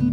[0.00, 0.04] I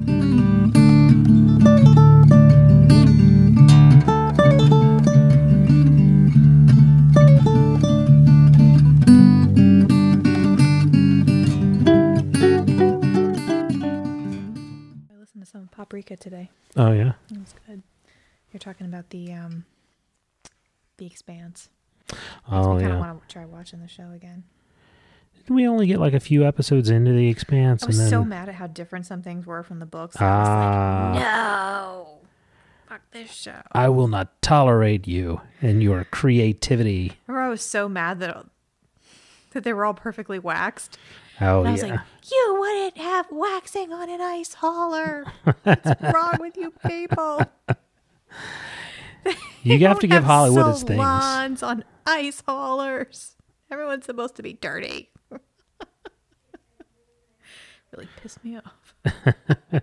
[15.19, 16.49] listened to some Paprika today.
[16.75, 17.13] Oh yeah.
[17.31, 17.83] It was good.
[18.51, 19.65] You're talking about the um,
[20.97, 21.69] the Expanse.
[22.51, 22.99] Oh I kind of yeah.
[22.99, 24.45] want to try watching the show again.
[25.47, 28.23] We only get like a few episodes into the Expanse, I was and then so
[28.23, 30.15] mad at how different some things were from the books.
[30.19, 32.19] I ah, was like, no,
[32.89, 33.61] fuck this show.
[33.71, 37.13] I will not tolerate you and your creativity.
[37.27, 38.45] Remember, I was so mad that
[39.51, 40.97] that they were all perfectly waxed.
[41.41, 41.89] Oh And I was yeah.
[41.89, 41.99] like,
[42.31, 45.25] you wouldn't have waxing on an ice hauler.
[45.63, 47.41] What's wrong with you people?
[49.63, 51.63] you have to give Hollywood its things.
[51.63, 53.35] on ice haulers.
[53.71, 55.09] Everyone's supposed to be dirty.
[57.95, 58.95] Really pissed me off.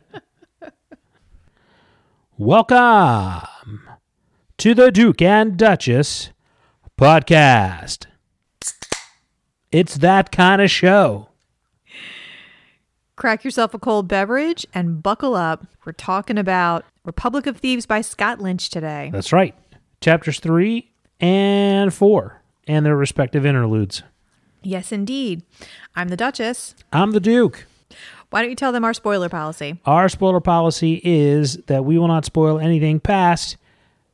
[2.38, 3.80] Welcome
[4.58, 6.30] to the Duke and Duchess
[6.98, 8.06] podcast.
[9.70, 11.28] It's that kind of show.
[13.16, 15.66] Crack yourself a cold beverage and buckle up.
[15.84, 19.10] We're talking about Republic of Thieves by Scott Lynch today.
[19.12, 19.54] That's right.
[20.00, 24.02] Chapters three and four, and their respective interludes.
[24.62, 25.44] Yes, indeed.
[25.94, 26.74] I'm the Duchess.
[26.92, 27.66] I'm the Duke.
[28.30, 29.78] Why don't you tell them our spoiler policy?
[29.84, 33.56] Our spoiler policy is that we will not spoil anything past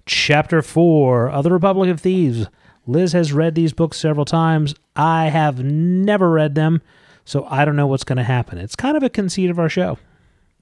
[0.06, 2.46] chapter four of the Republic of Thieves.
[2.86, 4.74] Liz has read these books several times.
[4.96, 6.82] I have never read them,
[7.24, 8.58] so I don't know what's going to happen.
[8.58, 9.98] It's kind of a conceit of our show.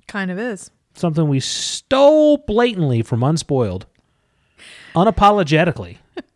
[0.09, 0.71] Kind of is.
[0.95, 3.87] Something we stole blatantly from Unspoiled,
[4.95, 5.99] unapologetically.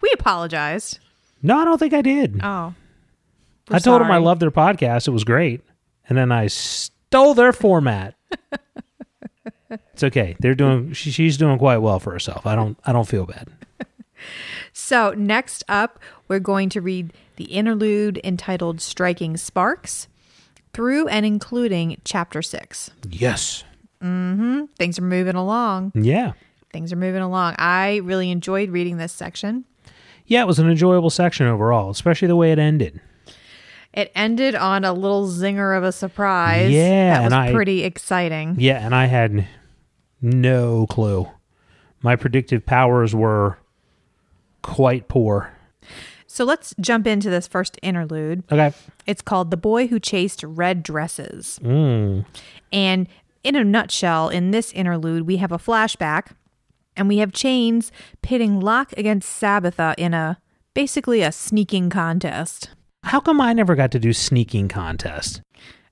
[0.00, 0.98] We apologized.
[1.42, 2.40] No, I don't think I did.
[2.42, 2.74] Oh.
[3.70, 5.06] I told them I loved their podcast.
[5.06, 5.60] It was great.
[6.08, 8.14] And then I stole their format.
[9.70, 10.36] it's okay.
[10.40, 12.46] They're doing she, she's doing quite well for herself.
[12.46, 13.48] I don't I don't feel bad.
[14.78, 15.98] So, next up,
[16.28, 20.06] we're going to read the interlude entitled Striking Sparks
[20.74, 22.90] through and including chapter six.
[23.08, 23.64] Yes.
[24.02, 24.66] Mm-hmm.
[24.78, 25.92] Things are moving along.
[25.94, 26.32] Yeah.
[26.72, 27.54] Things are moving along.
[27.58, 29.64] I really enjoyed reading this section.
[30.26, 33.00] Yeah, it was an enjoyable section overall, especially the way it ended.
[33.96, 36.70] It ended on a little zinger of a surprise.
[36.70, 38.56] Yeah, That was I- pretty exciting.
[38.58, 39.48] Yeah, and I had
[40.20, 41.28] no clue.
[42.02, 43.58] My predictive powers were
[44.62, 45.50] quite poor.
[46.26, 48.44] So, let's jump into this first interlude.
[48.52, 48.72] Okay.
[49.06, 51.58] It's called The Boy Who Chased Red Dresses.
[51.62, 52.26] Mm.
[52.70, 53.08] And
[53.42, 56.32] in a nutshell, in this interlude, we have a flashback
[56.96, 57.90] and we have Chains
[58.20, 60.38] pitting Locke against Sabetha in a
[60.74, 62.70] basically a sneaking contest.
[63.06, 65.40] How come I never got to do sneaking contests?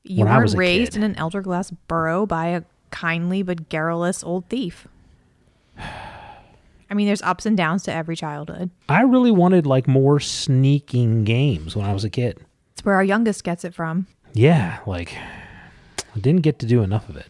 [0.02, 0.98] You were raised kid.
[0.98, 4.88] in an elder glass burrow by a kindly but garrulous old thief.
[5.78, 8.70] I mean, there's ups and downs to every childhood.
[8.88, 12.40] I really wanted like more sneaking games when I was a kid.
[12.72, 14.08] It's where our youngest gets it from.
[14.32, 17.28] Yeah, like I didn't get to do enough of it.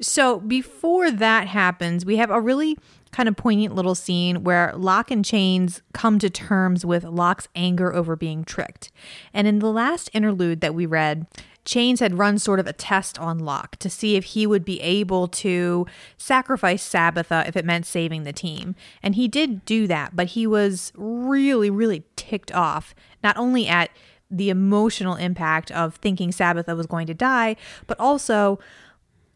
[0.00, 2.76] So before that happens, we have a really
[3.14, 7.94] kind of poignant little scene where Locke and Chains come to terms with Locke's anger
[7.94, 8.90] over being tricked.
[9.32, 11.28] And in the last interlude that we read,
[11.64, 14.80] Chains had run sort of a test on Locke to see if he would be
[14.80, 15.86] able to
[16.16, 18.74] sacrifice Sabetha if it meant saving the team.
[19.00, 23.90] And he did do that, but he was really, really ticked off, not only at
[24.28, 27.54] the emotional impact of thinking Sabetha was going to die,
[27.86, 28.58] but also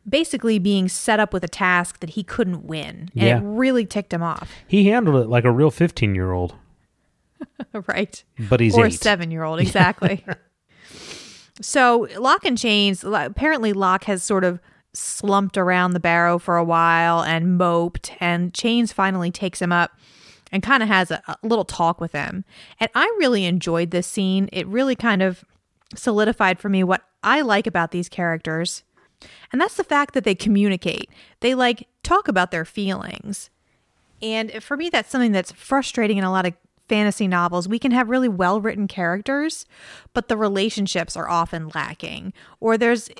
[0.08, 3.10] basically being set up with a task that he couldn't win.
[3.14, 3.38] And Yeah.
[3.38, 4.50] it really ticked him off.
[4.66, 6.54] He handled it like a real 15 year old,
[7.88, 8.22] right.
[8.48, 10.24] but he's or a seven year old, exactly.
[11.60, 14.60] so Locke and Chains, apparently Locke has sort of
[14.94, 19.92] slumped around the barrow for a while and moped, and Chains finally takes him up
[20.50, 22.44] and kind of has a, a little talk with him.
[22.80, 24.48] And I really enjoyed this scene.
[24.52, 25.44] It really kind of
[25.94, 28.82] solidified for me what I like about these characters.
[29.52, 31.10] And that's the fact that they communicate.
[31.40, 33.50] They like talk about their feelings.
[34.20, 36.54] And for me, that's something that's frustrating in a lot of
[36.88, 37.68] fantasy novels.
[37.68, 39.66] We can have really well written characters,
[40.14, 42.32] but the relationships are often lacking.
[42.60, 43.10] Or there's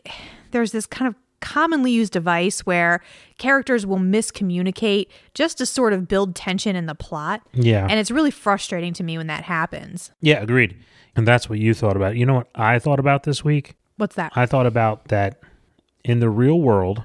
[0.50, 3.00] there's this kind of commonly used device where
[3.38, 7.42] characters will miscommunicate just to sort of build tension in the plot.
[7.52, 7.86] Yeah.
[7.88, 10.10] And it's really frustrating to me when that happens.
[10.20, 10.76] yeah, agreed.
[11.14, 12.16] And that's what you thought about.
[12.16, 13.74] You know what I thought about this week?
[13.96, 14.32] What's that?
[14.36, 15.40] I thought about that
[16.04, 17.04] in the real world,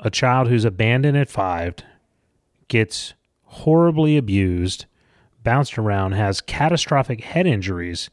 [0.00, 1.76] a child who's abandoned at five
[2.68, 3.14] gets
[3.44, 4.86] horribly abused,
[5.42, 8.10] bounced around, has catastrophic head injuries,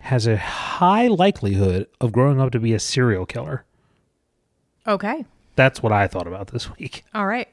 [0.00, 3.64] has a high likelihood of growing up to be a serial killer.
[4.86, 5.24] Okay.
[5.56, 7.04] That's what I thought about this week.
[7.14, 7.48] All right.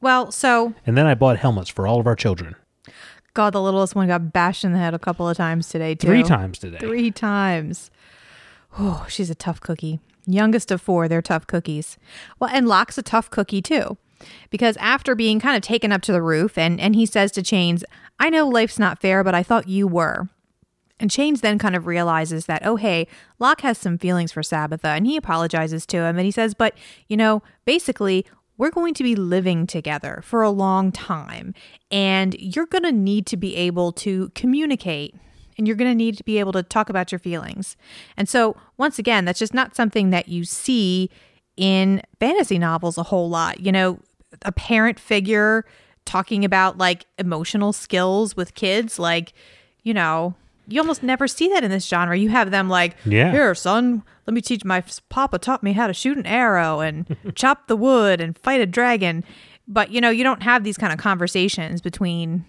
[0.00, 2.56] Well, so And then I bought helmets for all of our children.
[3.34, 6.08] God, the littlest one got bashed in the head a couple of times today too.
[6.08, 6.78] Three times today.
[6.78, 7.90] Three times.
[8.78, 10.00] Oh, she's a tough cookie.
[10.26, 11.98] Youngest of four, they're tough cookies.
[12.38, 13.96] Well, and Locke's a tough cookie too.
[14.50, 17.42] Because after being kind of taken up to the roof, and, and he says to
[17.42, 17.82] Chains,
[18.20, 20.28] I know life's not fair, but I thought you were.
[21.00, 23.08] And Chains then kind of realizes that, oh, hey,
[23.40, 26.16] Locke has some feelings for Sabetha, and he apologizes to him.
[26.16, 26.74] And he says, but,
[27.08, 28.24] you know, basically,
[28.56, 31.52] we're going to be living together for a long time,
[31.90, 35.16] and you're going to need to be able to communicate
[35.58, 37.76] and you're going to need to be able to talk about your feelings.
[38.16, 41.10] And so, once again, that's just not something that you see
[41.56, 43.60] in fantasy novels a whole lot.
[43.60, 43.98] You know,
[44.42, 45.64] a parent figure
[46.04, 49.32] talking about like emotional skills with kids, like,
[49.82, 50.34] you know,
[50.68, 52.16] you almost never see that in this genre.
[52.16, 53.30] You have them like, Yeah.
[53.30, 57.16] here, son, let me teach my papa taught me how to shoot an arrow and
[57.34, 59.24] chop the wood and fight a dragon.
[59.68, 62.44] But, you know, you don't have these kind of conversations between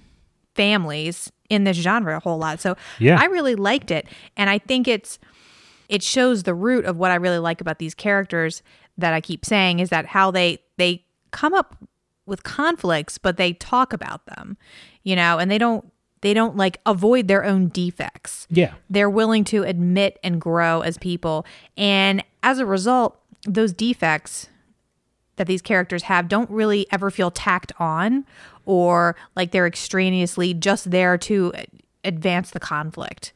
[0.56, 2.60] families in this genre a whole lot.
[2.60, 3.20] So Yeah.
[3.20, 4.08] I really liked it.
[4.38, 5.20] And I think it's
[5.90, 8.64] it shows the root of what I really like about these characters
[8.98, 11.76] that I keep saying is that how they they come up
[12.26, 14.58] with conflicts, but they talk about them,
[15.04, 15.86] you know, and they don't
[16.22, 18.48] they don't like avoid their own defects.
[18.50, 18.74] Yeah.
[18.90, 21.46] They're willing to admit and grow as people.
[21.76, 24.48] And as a result, those defects
[25.36, 28.26] that these characters have don't really ever feel tacked on
[28.66, 31.54] or like they're extraneously just there to
[32.04, 33.34] advance the conflict.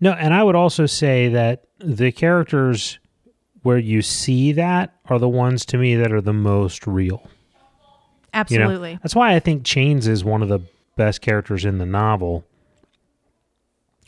[0.00, 2.98] No, and I would also say that the characters
[3.62, 7.06] where you see that are the ones to me that are the most real.
[7.06, 7.30] You know?
[8.34, 8.98] Absolutely.
[9.02, 10.60] That's why I think Chains is one of the
[10.96, 12.44] best characters in the novel,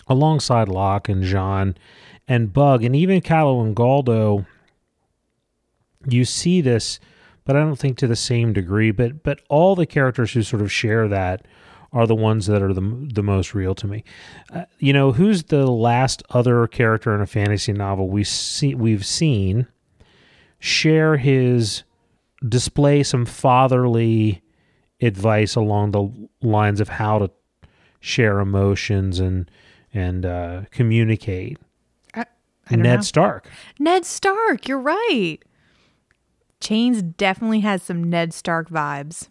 [0.08, 1.76] alongside Locke and Jean
[2.26, 4.46] and Bug, and even Calo and Galdo.
[6.06, 7.00] You see this,
[7.44, 8.91] but I don't think to the same degree.
[8.91, 11.46] But but all the characters who sort of share that
[11.93, 14.05] are the ones that are the the most real to me.
[14.52, 19.06] Uh, you know, who's the last other character in a fantasy novel we see we've
[19.06, 19.67] seen
[20.58, 21.85] share his
[22.46, 24.43] display some fatherly
[25.00, 26.11] advice along the
[26.46, 27.31] lines of how to
[28.00, 29.50] share emotions and
[29.93, 31.58] and uh, communicate.
[32.14, 32.25] I,
[32.69, 33.02] I Ned know.
[33.02, 33.49] Stark.
[33.79, 35.38] Ned Stark, you're right.
[36.64, 39.28] Chains definitely has some Ned Stark vibes.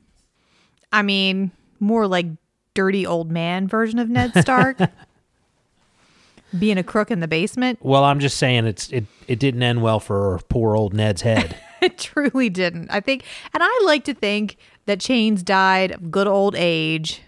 [0.91, 2.27] I mean, more like
[2.75, 4.77] dirty old man version of Ned Stark.
[6.59, 7.79] Being a crook in the basement.
[7.81, 11.57] Well, I'm just saying it's it it didn't end well for poor old Ned's head.
[11.83, 12.89] It truly didn't.
[12.91, 14.55] I think, and I like to think
[14.85, 17.21] that Chains died of good old age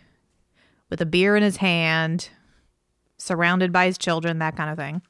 [0.90, 2.30] with a beer in his hand,
[3.18, 5.02] surrounded by his children, that kind of thing.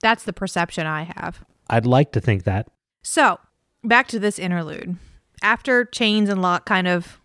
[0.00, 1.44] That's the perception I have.
[1.68, 2.68] I'd like to think that.
[3.02, 3.38] So,
[3.84, 4.96] back to this interlude.
[5.42, 7.18] After Chains and Locke kind of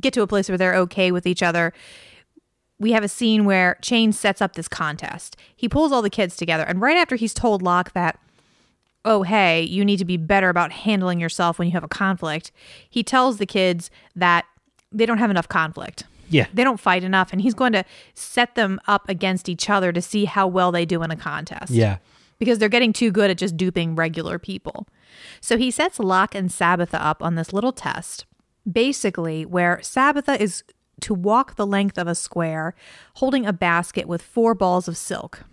[0.00, 1.72] get to a place where they're okay with each other,
[2.78, 5.36] we have a scene where Chains sets up this contest.
[5.54, 8.18] He pulls all the kids together, and right after he's told Locke that,
[9.04, 12.50] oh, hey, you need to be better about handling yourself when you have a conflict,
[12.90, 14.44] he tells the kids that
[14.90, 16.02] they don't have enough conflict.
[16.28, 16.48] Yeah.
[16.52, 20.02] They don't fight enough, and he's going to set them up against each other to
[20.02, 21.98] see how well they do in a contest Yeah.
[22.40, 24.88] because they're getting too good at just duping regular people.
[25.40, 28.26] So he sets Locke and Sabetha up on this little test,
[28.70, 30.64] basically, where Sabetha is
[31.02, 32.74] to walk the length of a square
[33.16, 35.44] holding a basket with four balls of silk.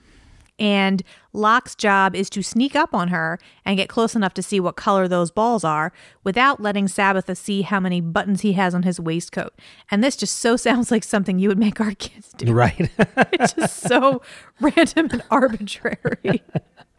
[0.60, 1.02] And
[1.34, 4.76] Locke's job is to sneak up on her and get close enough to see what
[4.76, 5.92] color those balls are
[6.24, 9.54] without letting Sabetha see how many buttons he has on his waistcoat.
[9.90, 12.90] And this just so sounds like something you would make our kids do Right.
[13.34, 14.22] it's just so
[14.62, 16.44] random and arbitrary.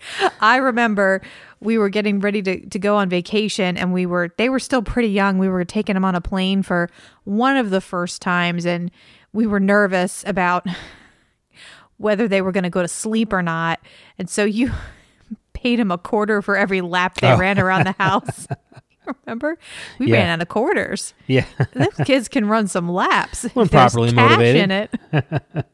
[0.40, 1.20] I remember
[1.60, 4.82] we were getting ready to, to go on vacation and we were they were still
[4.82, 5.38] pretty young.
[5.38, 6.90] We were taking them on a plane for
[7.24, 8.90] one of the first times and
[9.32, 10.66] we were nervous about
[11.96, 13.80] whether they were going to go to sleep or not.
[14.18, 14.70] And so you
[15.54, 17.38] paid them a quarter for every lap they Oh.
[17.38, 18.46] ran around the house.
[19.26, 19.58] Remember?
[19.98, 20.16] We Yeah.
[20.16, 21.14] ran out of quarters.
[21.26, 21.44] yeah.
[21.74, 23.44] Those kids can run some laps.
[23.44, 24.62] if When properly motivated.
[24.62, 25.64] in it.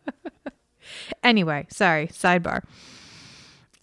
[1.23, 2.63] anyway, sorry, sidebar.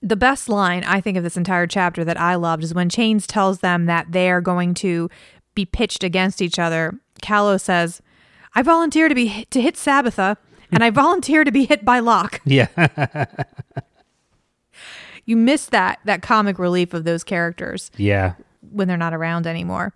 [0.07, 3.27] The best line I think of this entire chapter that I loved is when Chains
[3.27, 5.09] tells them that they are going to
[5.53, 6.97] be pitched against each other.
[7.21, 8.01] Calo says,
[8.55, 10.37] "I volunteer to be hit, to hit Sabetha,
[10.71, 12.67] and I volunteer to be hit by Locke." Yeah.
[15.25, 17.91] You miss that that comic relief of those characters.
[17.97, 18.35] yeah.
[18.71, 19.93] when they're not around anymore.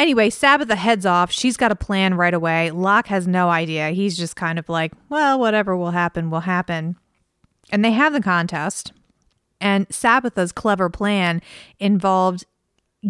[0.00, 1.30] Anyway, Sabetha heads off.
[1.30, 2.72] She's got a plan right away.
[2.72, 3.90] Locke has no idea.
[3.90, 6.96] He's just kind of like, well, whatever will happen, will happen.
[7.70, 8.92] And they have the contest.
[9.62, 11.40] And Sabetha's clever plan
[11.78, 12.44] involved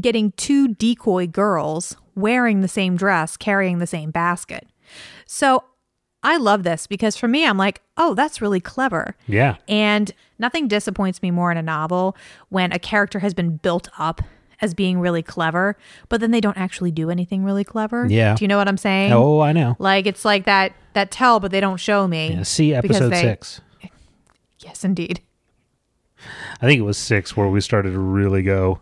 [0.01, 4.69] getting two decoy girls wearing the same dress, carrying the same basket.
[5.27, 5.65] So
[6.23, 9.17] I love this because for me, I'm like, oh, that's really clever.
[9.27, 9.57] Yeah.
[9.67, 12.17] And nothing disappoints me more in a novel
[12.51, 14.21] when a character has been built up
[14.61, 15.77] as being really clever,
[16.09, 18.07] but then they don't actually do anything really clever.
[18.09, 18.37] Yeah.
[18.37, 19.13] Do you know what I'm saying?
[19.13, 19.75] Oh, I know.
[19.79, 22.35] Like it's like that that tell, but they don't show me.
[22.35, 23.61] Yeah, see episode they- six.
[24.61, 25.21] Yes, indeed.
[26.61, 28.81] I think it was six where we started to really go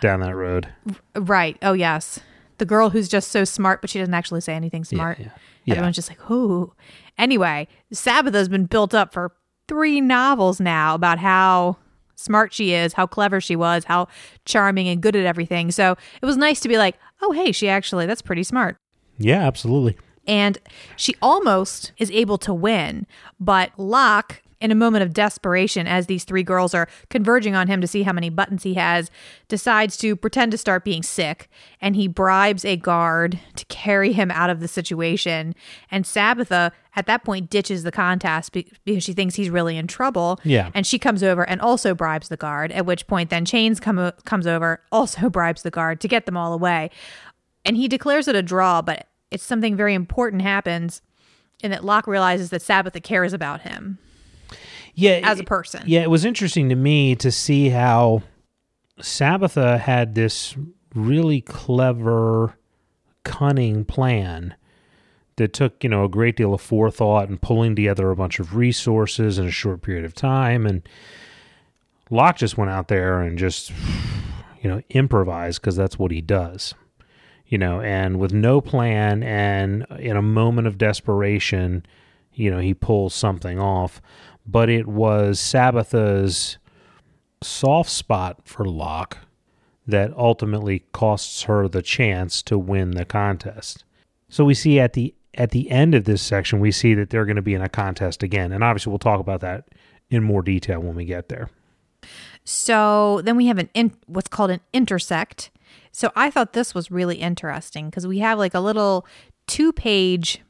[0.00, 0.68] down that road.
[1.14, 1.56] Right.
[1.62, 2.20] Oh, yes.
[2.58, 5.18] The girl who's just so smart, but she doesn't actually say anything smart.
[5.18, 5.30] yeah.
[5.64, 5.74] Yeah.
[5.74, 6.72] Everyone's just like, ooh.
[7.18, 9.32] Anyway, Sabetha's been built up for
[9.68, 11.76] three novels now about how
[12.16, 14.08] smart she is, how clever she was, how
[14.44, 15.70] charming and good at everything.
[15.70, 18.76] So it was nice to be like, oh, hey, she actually, that's pretty smart.
[19.18, 19.96] Yeah, absolutely.
[20.26, 20.58] And
[20.96, 23.06] she almost is able to win,
[23.38, 27.80] but Locke, in a moment of desperation, as these three girls are converging on him
[27.80, 29.10] to see how many buttons he has,
[29.48, 31.48] decides to pretend to start being sick.
[31.80, 35.54] And he bribes a guard to carry him out of the situation.
[35.90, 40.38] And Sabetha, at that point, ditches the contest because she thinks he's really in trouble.
[40.44, 40.70] Yeah.
[40.74, 43.98] And she comes over and also bribes the guard, at which point, then Chains come,
[43.98, 46.90] uh, comes over, also bribes the guard to get them all away.
[47.64, 51.00] And he declares it a draw, but it's something very important happens
[51.62, 53.98] in that Locke realizes that Sabetha cares about him
[55.00, 55.82] Yeah, as a person.
[55.86, 58.22] Yeah, it was interesting to me to see how
[59.00, 60.54] Sabetha had this
[60.94, 62.58] really clever,
[63.24, 64.54] cunning plan
[65.36, 68.54] that took, you know, a great deal of forethought and pulling together a bunch of
[68.54, 70.66] resources in a short period of time.
[70.66, 70.86] And
[72.10, 73.72] Locke just went out there and just,
[74.60, 76.74] you know, improvised because that's what he does.
[77.46, 81.86] You know, and with no plan and in a moment of desperation,
[82.34, 84.00] you know, he pulls something off.
[84.50, 86.58] But it was Sabetha's
[87.42, 89.18] soft spot for Locke
[89.86, 93.84] that ultimately costs her the chance to win the contest.
[94.28, 97.24] So we see at the at the end of this section, we see that they're
[97.24, 99.68] going to be in a contest again, and obviously we'll talk about that
[100.10, 101.48] in more detail when we get there.
[102.44, 105.50] So then we have an in, what's called an intersect.
[105.92, 109.06] So I thought this was really interesting because we have like a little
[109.46, 110.40] two page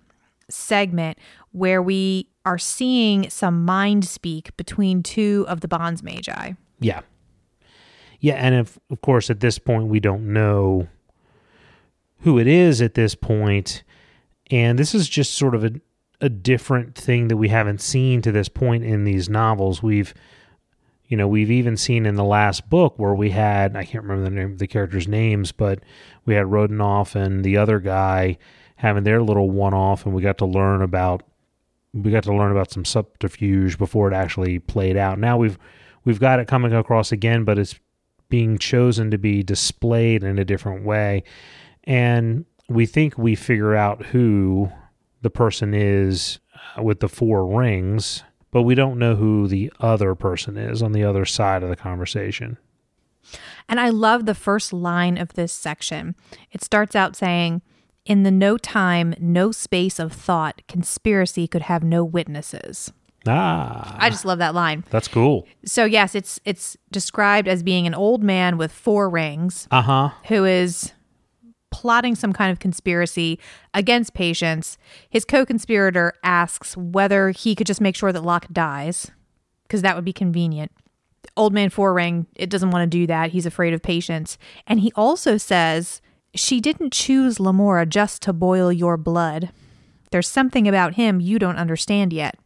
[0.49, 1.19] segment
[1.53, 6.57] where we are seeing some mind speak between two of the Bondsmagi.
[6.81, 7.01] Yeah,
[8.21, 10.89] yeah, and if, of course at this point we don't know
[12.21, 13.83] who it is at this point,
[14.51, 15.73] and this is just sort of a
[16.21, 19.83] a different thing that we haven't seen to this point in these novels.
[19.83, 20.15] We've
[21.07, 24.29] you know, we've even seen in the last book where we had I can't remember
[24.29, 25.81] the name the characters' names, but
[26.25, 28.39] we had Rodenoff and the other guy
[28.77, 31.23] having their little one off and we got to learn about
[31.93, 35.19] we got to learn about some subterfuge before it actually played out.
[35.19, 35.59] Now we've
[36.05, 37.79] we've got it coming across again, but it's
[38.29, 41.25] being chosen to be displayed in a different way.
[41.85, 44.71] And we think we figure out who
[45.23, 46.39] the person is
[46.77, 50.93] uh, with the four rings, but we don't know who the other person is on
[50.93, 52.57] the other side of the conversation.
[53.69, 56.15] And I love the first line of this section.
[56.53, 57.63] It starts out saying,
[58.11, 62.93] In the no time, no space of thought, conspiracy could have no witnesses.
[63.27, 64.83] Ah, I just love that line.
[64.91, 65.47] that's cool.
[65.65, 70.09] So yes, it's it's described as being an old man with four rings Uh huh.
[70.27, 70.93] who is
[71.71, 73.39] plotting some kind of conspiracy
[73.75, 74.77] against Patience.
[75.09, 79.11] His co-conspirator asks whether he could just make sure that Locke dies
[79.63, 80.73] because that would be convenient.
[81.37, 83.31] Old man four ring, it doesn't want to do that.
[83.31, 84.37] He's afraid of Patience.
[84.67, 86.01] And he also says,
[86.35, 89.51] She didn't choose Lamora just to boil your blood.
[90.11, 92.37] There's something about him you don't understand yet.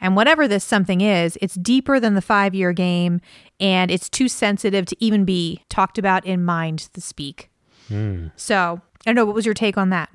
[0.00, 3.20] And whatever this something is, it's deeper than the five year game,
[3.58, 7.50] and it's too sensitive to even be talked about in mind to speak.
[7.88, 8.28] Hmm.
[8.36, 9.24] So, I don't know.
[9.24, 10.10] What was your take on that?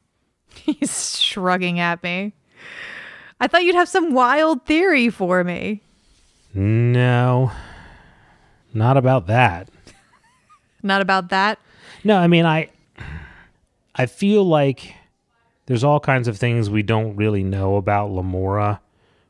[0.54, 2.32] He's shrugging at me.
[3.40, 5.82] I thought you'd have some wild theory for me.
[6.54, 7.52] No,
[8.74, 9.68] not about that.
[10.82, 11.58] Not about that.
[12.08, 12.70] No, I mean I
[13.94, 14.94] I feel like
[15.66, 18.80] there's all kinds of things we don't really know about Lamora.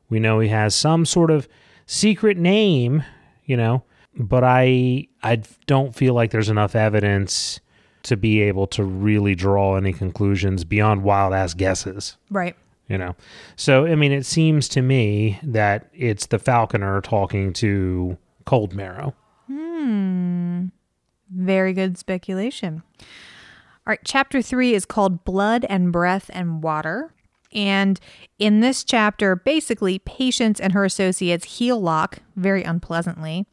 [0.08, 1.48] We know he has some sort of
[1.86, 3.02] secret name,
[3.44, 3.82] you know,
[4.16, 7.58] but I I don't feel like there's enough evidence
[8.04, 12.54] to be able to really draw any conclusions beyond wild ass guesses, Right.
[12.88, 13.16] you know.
[13.56, 18.16] So, I mean, it seems to me that it's the falconer talking to
[18.46, 19.14] Cold Marrow.
[19.48, 20.47] Hmm.
[21.34, 22.82] Very good speculation.
[23.00, 27.12] All right, chapter three is called Blood and Breath and Water.
[27.52, 27.98] And
[28.38, 33.46] in this chapter, basically, Patience and her associates heal Locke very unpleasantly.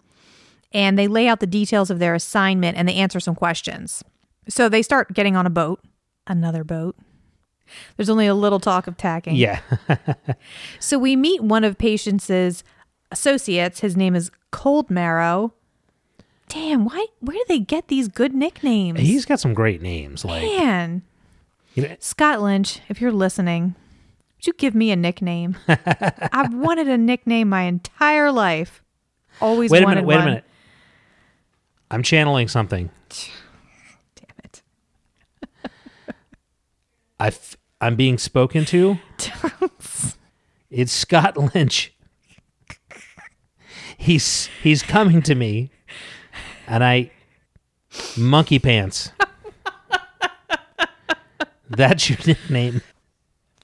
[0.74, 4.04] and they lay out the details of their assignment and they answer some questions.
[4.50, 5.80] So they start getting on a boat,
[6.28, 6.98] another boat.
[7.96, 9.36] There's only a little talk of tacking.
[9.38, 9.62] Yeah.
[10.80, 12.64] So we meet one of Patience's
[13.12, 13.80] associates.
[13.80, 15.54] His name is Cold Marrow.
[16.48, 19.00] Damn, why where do they get these good nicknames?
[19.00, 20.24] He's got some great names.
[20.24, 21.02] Like, Man.
[21.74, 23.76] you know, Scott Lynch, if you're listening,
[24.38, 25.58] would you give me a nickname?
[25.68, 28.84] I've wanted a nickname my entire life.
[29.42, 30.24] Always wait a wanted minute, wait one.
[30.24, 30.44] a minute.
[31.92, 32.90] I'm channeling something.
[34.16, 34.62] Damn it.
[37.20, 39.00] I f- I'm being spoken to.
[40.72, 41.94] It's Scott Lynch.
[43.98, 45.72] He's he's coming to me,
[46.68, 47.12] and I
[48.18, 49.12] monkey pants.
[51.70, 52.82] That's your nickname.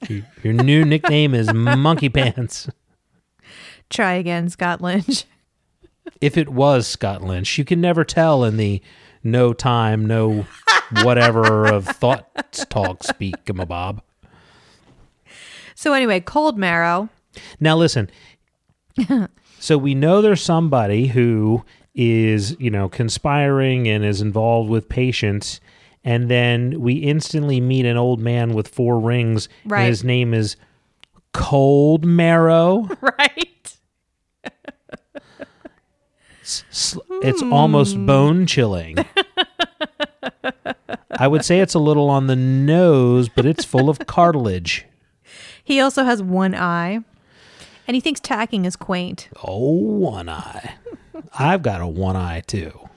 [0.08, 2.70] Your, your new nickname is Monkey Pants.
[3.90, 5.26] Try again, Scott Lynch.
[6.20, 8.82] If it was Scott Lynch, you can never tell in the
[9.24, 10.46] no time, no
[11.04, 12.28] whatever of thought
[12.70, 14.02] talk speak, a Bob.
[15.76, 17.10] So anyway, Cold Marrow.
[17.60, 18.10] Now listen.
[19.60, 21.64] so we know there's somebody who
[21.96, 25.60] is, you know, conspiring and is involved with Patience
[26.04, 29.82] and then we instantly meet an old man with four rings Right.
[29.82, 30.56] and his name is
[31.34, 32.88] Cold Marrow.
[33.02, 33.48] Right.
[36.42, 38.06] S- s- It's almost hmm.
[38.06, 38.98] bone chilling.
[41.18, 44.86] I would say it's a little on the nose, but it's full of cartilage.
[45.64, 47.02] He also has one eye.
[47.92, 49.28] And he thinks tacking is quaint.
[49.44, 50.76] Oh, one eye.
[51.38, 52.88] I've got a one eye too.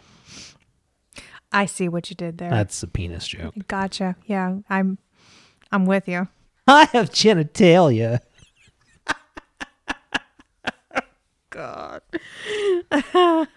[1.51, 2.49] I see what you did there.
[2.49, 3.55] That's a penis joke.
[3.67, 4.15] gotcha.
[4.27, 4.99] Yeah, I'm
[5.73, 6.29] I'm with you.
[6.69, 8.21] I have genitalia.
[11.51, 12.03] God.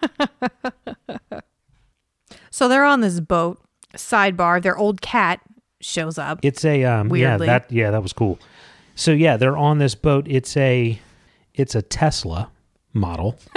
[2.50, 3.62] so they're on this boat.
[3.94, 5.38] Sidebar, their old cat
[5.80, 6.40] shows up.
[6.42, 7.46] It's a um Weirdly.
[7.46, 8.40] yeah, that yeah, that was cool.
[8.96, 10.26] So yeah, they're on this boat.
[10.28, 10.98] It's a
[11.58, 12.50] it's a Tesla
[12.94, 13.36] model.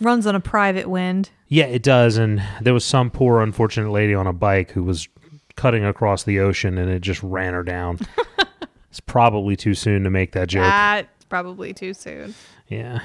[0.00, 1.30] Runs on a private wind.
[1.48, 2.16] Yeah, it does.
[2.16, 5.08] And there was some poor unfortunate lady on a bike who was
[5.56, 7.98] cutting across the ocean and it just ran her down.
[8.90, 10.64] it's probably too soon to make that joke.
[10.64, 12.34] That's probably too soon.
[12.68, 13.00] yeah.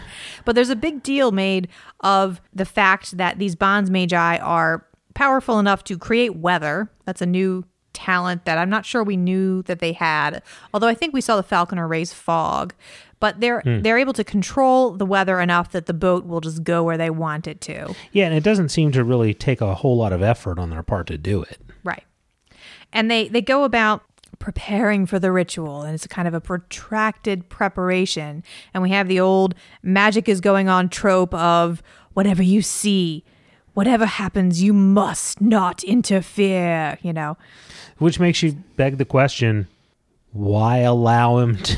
[0.46, 1.70] But there's a big deal made
[2.02, 6.90] of the fact that these Bondsmagi are powerful enough to create weather.
[7.06, 7.64] That's a new
[8.02, 10.42] talent that I'm not sure we knew that they had.
[10.74, 12.74] Although I think we saw the falconer raise fog.
[13.20, 13.82] But they're hmm.
[13.82, 17.12] they're able to control the weather enough that the boat will just go where they
[17.12, 17.94] want it to.
[18.12, 20.82] Yeah, and it doesn't seem to really take a whole lot of effort on their
[20.82, 21.60] part to do it.
[21.84, 22.04] Right.
[22.92, 24.04] And they they go about
[24.40, 29.20] preparing for the ritual and it's kind of a protracted preparation and we have the
[29.20, 31.84] old magic is going on trope of
[32.14, 33.24] whatever you see
[33.74, 37.38] whatever happens you must not interfere you know
[37.98, 39.68] Which makes you beg the question
[40.34, 41.78] why allow him to,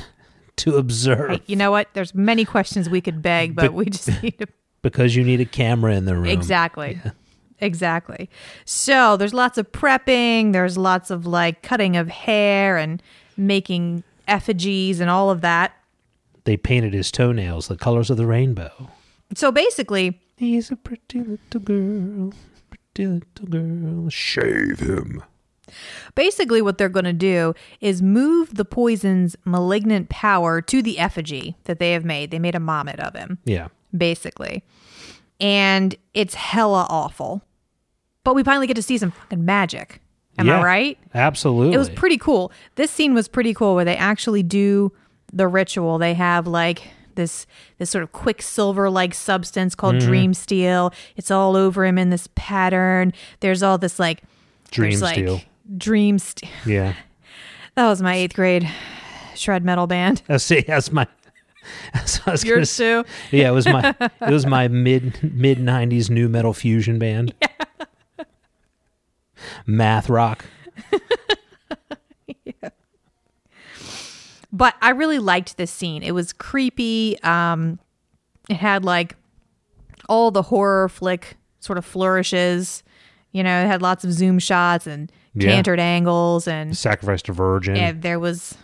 [0.57, 1.31] to observe?
[1.31, 4.37] Hey, you know what there's many questions we could beg but But- we just need
[4.39, 4.47] to
[4.81, 6.25] Because you need a camera in the room.
[6.27, 6.99] Exactly.
[7.59, 8.29] Exactly.
[8.65, 13.01] So there's lots of prepping, there's lots of like cutting of hair and
[13.37, 15.71] making effigies and all of that.
[16.43, 18.89] They painted his toenails the colors of the rainbow.
[19.35, 22.33] So basically, He's a pretty little girl,
[22.69, 24.09] pretty little girl.
[24.09, 25.23] Shave him.
[26.15, 31.55] basically what they're going to do is move the poison's malignant power to the effigy
[31.63, 32.31] that they have made.
[32.31, 33.69] They made a mommet of him, Yeah.
[33.95, 34.63] basically.
[35.39, 37.43] And it's hella awful.
[38.23, 40.01] But we finally get to see some fucking magic.
[40.37, 40.59] Am Yeah.
[40.59, 40.97] I right?
[41.13, 41.73] Absolutely.
[41.73, 42.51] It was pretty cool.
[42.75, 44.91] This scene was pretty cool where they actually do
[45.31, 45.97] the ritual.
[45.97, 46.83] They have like
[47.15, 47.45] this
[47.77, 50.07] this sort of quicksilver like substance called Mm-hmm.
[50.07, 50.93] dream steel.
[51.15, 53.13] It's all over him in this pattern.
[53.39, 54.23] There's all this like
[54.71, 55.41] Dream there's, like, steel.
[55.77, 56.49] Dream steel.
[56.65, 56.93] Yeah.
[57.75, 58.69] That was my eighth grade
[59.33, 60.21] shred metal band.
[60.29, 61.07] Uh, see, that's my.
[61.91, 63.01] That's I was gonna Yours say.
[63.01, 63.09] too.
[63.31, 67.33] Yeah, it was my it was my mid mid nineties new metal fusion band.
[67.41, 68.25] Yeah.
[69.65, 70.45] Math rock.
[74.53, 76.03] But I really liked this scene.
[76.03, 77.17] It was creepy.
[77.23, 77.79] Um,
[78.49, 79.15] it had like
[80.07, 82.83] all the horror flick sort of flourishes.
[83.31, 85.49] You know, it had lots of zoom shots and Yeah.
[85.49, 87.75] cantered angles, and Sacrificed a virgin.
[87.75, 88.55] yeah, there was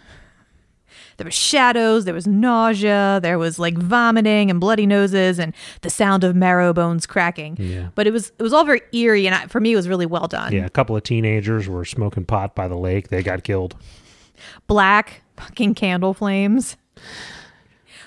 [1.17, 5.89] there was shadows, there was nausea, there was like vomiting and bloody noses, and the
[5.89, 7.57] sound of marrow bones cracking.
[7.59, 7.89] Yeah.
[7.95, 10.05] But it was it was all very eerie, and I, for me, it was really
[10.05, 10.53] well done.
[10.53, 13.07] Yeah, a couple of teenagers were smoking pot by the lake.
[13.09, 13.75] They got killed.
[14.67, 16.77] Black fucking candle flames.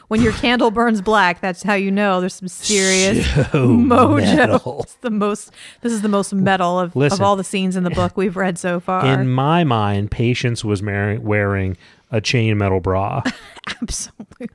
[0.08, 4.36] when your candle burns black, that's how you know there's some serious So mojo.
[4.36, 4.80] metal.
[4.84, 5.50] It's the most.
[5.80, 8.58] This is the most metal of, of all the scenes in the book we've read
[8.58, 9.06] so far.
[9.06, 11.76] In my mind, Patience was mar- wearing
[12.10, 13.22] a chain metal bra,
[13.82, 14.48] Absolutely.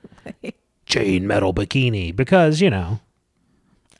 [0.85, 2.99] chain metal bikini, because you know,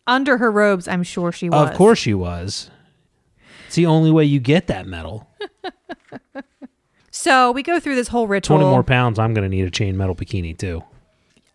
[0.05, 1.69] Under her robes, I'm sure she was.
[1.71, 2.69] of course she was.
[3.65, 5.27] It's the only way you get that metal.
[7.27, 8.55] So we go through this whole ritual.
[8.57, 10.81] Twenty more pounds, I'm going to need a chain metal bikini too.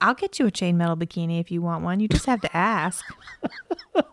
[0.02, 1.98] I'll get you a chain metal bikini if you want one.
[1.98, 3.02] You just have to ask.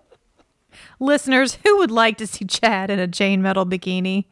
[1.01, 4.23] Listeners, who would like to see Chad in a chain metal bikini?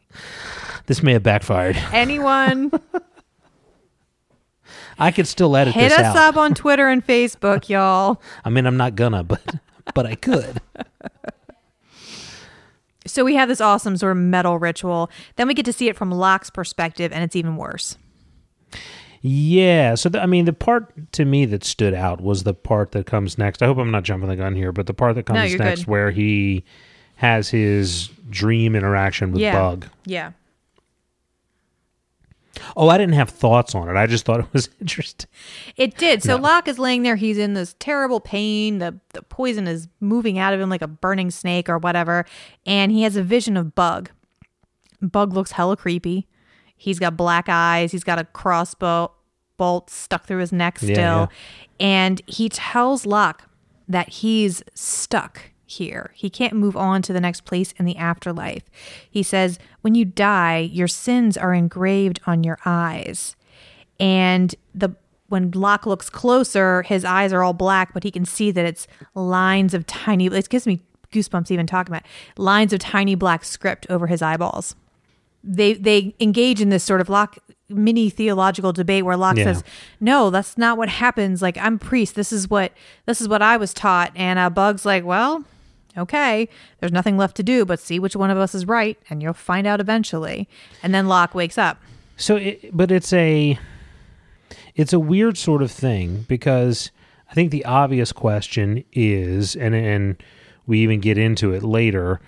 [0.86, 1.76] This may have backfired.
[1.92, 2.72] Anyone?
[4.98, 6.16] I could still edit Hit this us out.
[6.16, 8.22] up on Twitter and Facebook, y'all.
[8.46, 9.42] I mean, I'm not gonna, but
[9.94, 10.62] but I could.
[13.08, 15.10] So we have this awesome sort of metal ritual.
[15.36, 17.98] Then we get to see it from Locke's perspective, and it's even worse.
[19.22, 19.96] Yeah.
[19.96, 23.06] So, the, I mean, the part to me that stood out was the part that
[23.06, 23.62] comes next.
[23.62, 25.82] I hope I'm not jumping the gun here, but the part that comes you're next
[25.82, 25.88] good.
[25.88, 26.64] where he
[27.16, 29.54] has his dream interaction with Yeah.
[29.54, 29.88] Bug.
[30.06, 30.32] Yeah.
[32.76, 33.96] Oh, I didn't have thoughts on it.
[33.96, 35.30] I just thought it was interesting.
[35.76, 36.24] It did.
[36.24, 36.44] So No.
[36.44, 37.16] Locke is laying there.
[37.16, 38.80] He's in this terrible pain.
[38.80, 42.26] The the poison is moving out of him like a burning snake or whatever.
[42.66, 44.10] And he has a vision of Bug.
[45.02, 46.28] Bug looks hella creepy.
[46.76, 47.92] He's got black eyes.
[47.92, 49.12] He's got a crossbow
[49.58, 50.94] bolt stuck through his neck still.
[50.96, 51.28] Yeah, yeah.
[51.80, 53.50] And he tells Locke
[53.88, 56.12] that he's stuck here.
[56.16, 58.64] He can't move on to the next place in the afterlife.
[59.10, 63.36] He says, When you die, your sins are engraved on your eyes
[64.00, 64.96] and the
[65.30, 68.88] when Locke looks closer, his eyes are all black, but he can see that it's
[69.14, 70.28] lines of tiny.
[70.28, 70.80] It gives me
[71.12, 74.76] goosebumps even talking about it, lines of tiny black script over his eyeballs.
[75.44, 77.38] They they engage in this sort of Locke
[77.70, 79.44] mini theological debate where Locke Yeah.
[79.46, 79.64] says,
[80.00, 81.42] "No, that's not what happens.
[81.42, 82.16] Like I'm priest.
[82.16, 82.72] This is what
[83.06, 85.44] this is what I was taught." And uh, Bug's like, "Well."
[85.98, 86.48] Okay,
[86.80, 89.34] there's nothing left to do but see which one of us is right, and you'll
[89.34, 90.48] find out eventually.
[90.84, 91.80] And then Locke wakes up.
[92.18, 93.58] So, it, but it's a
[94.76, 96.92] it's a weird sort of thing because
[97.30, 100.24] I think the obvious question is, and and
[100.66, 102.22] we even get into it later,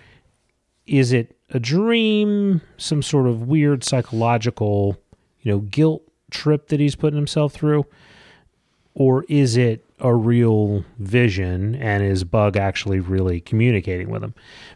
[0.88, 4.98] is it a dream, some sort of weird psychological,
[5.42, 7.86] you know, guilt trip that he's putting himself through,
[8.94, 14.34] or is it a real vision and is Bug actually really communicating with him?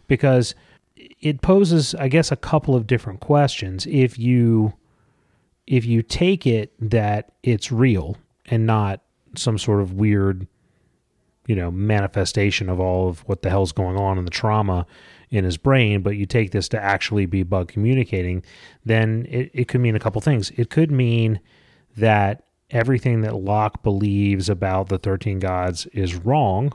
[0.07, 0.55] Because
[0.95, 3.86] it poses, I guess, a couple of different questions.
[3.88, 4.73] If you
[5.65, 9.01] if you take it that it's real and not
[9.36, 10.45] some sort of weird,
[11.47, 14.86] you know, manifestation of all of what the hell's going on in the trauma
[15.29, 18.43] in his brain, but you take this to actually be Bug communicating,
[18.86, 20.51] then it, it could mean a couple things.
[20.57, 21.39] It could mean
[21.97, 26.73] that everything that Locke believes about the 13 gods is wrong,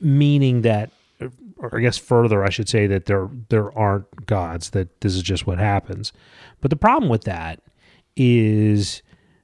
[0.00, 0.90] meaning that
[1.58, 4.70] or I guess further, I should say that there there aren't gods.
[4.70, 6.12] That this is just what happens.
[6.60, 7.62] But the problem with that
[8.16, 9.02] is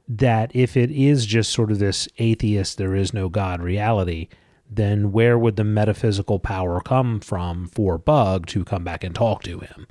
[0.09, 4.29] that if it is just sort of this atheist, there is no God reality,
[4.71, 9.43] then where would the metaphysical power come from for Bug to come back and talk
[9.45, 9.87] to him?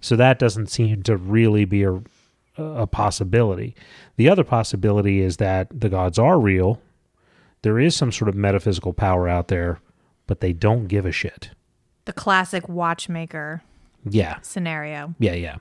[0.00, 2.00] So that doesn't seem to really be a,
[2.56, 3.74] a possibility.
[4.16, 6.80] The other possibility is that the gods are real.
[7.62, 9.80] There is some sort of metaphysical power out there,
[10.26, 11.50] but they don't give a shit.
[12.04, 13.62] The classic watchmaker
[14.08, 14.38] Yeah.
[14.42, 15.14] scenario.
[15.18, 15.56] Yeah, yeah.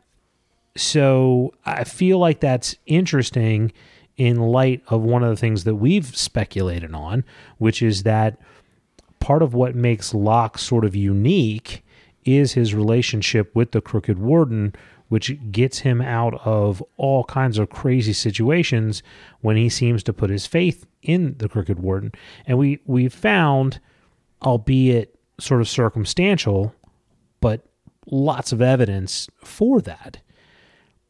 [0.78, 3.72] So I feel like that's interesting
[4.18, 7.24] in light of one of the things that we've speculated on,
[7.58, 8.38] which is that
[9.20, 11.84] part of what makes Locke sort of unique
[12.24, 14.74] is his relationship with the Crooked Warden,
[15.10, 19.04] which gets him out of all kinds of crazy situations
[19.42, 22.12] when he seems to put his faith in the Crooked Warden.
[22.46, 23.80] And we we found,
[24.42, 26.74] albeit sort of circumstantial,
[27.40, 27.62] but
[28.08, 30.20] lots of evidence for that.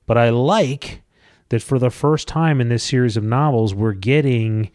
[0.05, 1.01] But I like
[1.49, 4.71] that for the first time in this series of novels, we're getting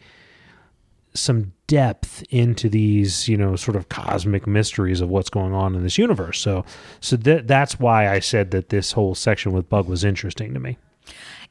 [1.13, 5.83] some depth into these, you know, sort of cosmic mysteries of what's going on in
[5.83, 6.39] this universe.
[6.39, 6.65] So,
[6.99, 10.59] so that that's why I said that this whole section with Bug was interesting to
[10.59, 10.77] me.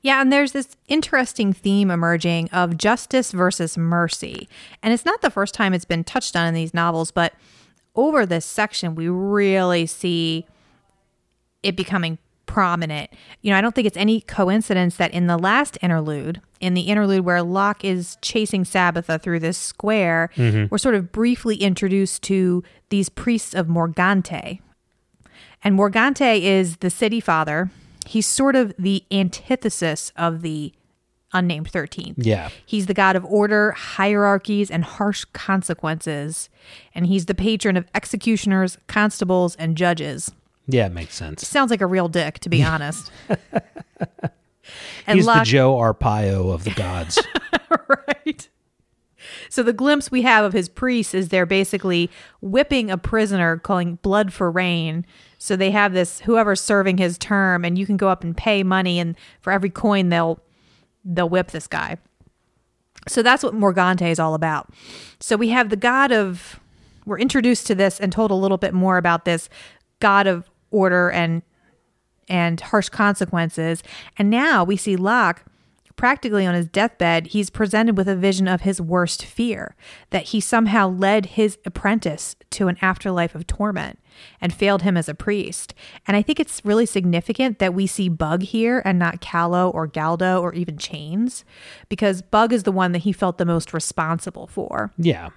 [0.03, 4.49] Yeah, and there's this interesting theme emerging of justice versus mercy.
[4.83, 7.35] And it's not the first time it's been touched on in these novels, but
[7.94, 10.46] over this section, we really see
[11.62, 12.16] it becoming
[12.50, 13.10] prominent.
[13.42, 16.82] You know, I don't think it's any coincidence that in the last interlude, in the
[16.82, 20.66] interlude where Locke is chasing Sabetha through this square, mm-hmm.
[20.68, 24.60] we're sort of briefly introduced to these priests of Morgante.
[25.62, 27.70] And Morgante is the city father.
[28.06, 30.72] He's sort of the antithesis of the
[31.32, 32.14] unnamed 13th.
[32.16, 32.48] Yeah.
[32.66, 36.48] He's the god of order, hierarchies, and harsh consequences.
[36.96, 40.32] And he's the patron of executioners, constables, and judges.
[40.72, 41.46] Yeah, it makes sense.
[41.46, 43.11] Sounds like a real dick, to be honest.
[45.06, 47.18] and He's Locke, the Joe Arpaio of the gods.
[47.88, 48.48] right?
[49.48, 53.96] So the glimpse we have of his priests is they're basically whipping a prisoner, calling
[53.96, 55.04] blood for rain.
[55.38, 58.62] So they have this whoever's serving his term, and you can go up and pay
[58.62, 60.40] money, and for every coin they'll
[61.04, 61.96] they'll whip this guy.
[63.09, 64.68] So that's what Morgante is all about.
[65.18, 66.61] So we have the god of
[67.06, 69.48] we're introduced to this and told a little bit more about this
[70.00, 71.42] god of order and
[72.28, 73.83] and harsh consequences.
[74.16, 75.44] And now we see Locke
[76.00, 79.76] practically on his deathbed, he's presented with a vision of his worst fear
[80.09, 83.98] that he somehow led his apprentice to an afterlife of torment
[84.40, 85.74] and failed him as a priest.
[86.06, 89.87] And I think it's really significant that we see Bug here and not Calo or
[89.87, 91.44] Galdo or even Chains
[91.90, 94.92] because Bug is the one that he felt the most responsible for.
[94.96, 95.28] yeah.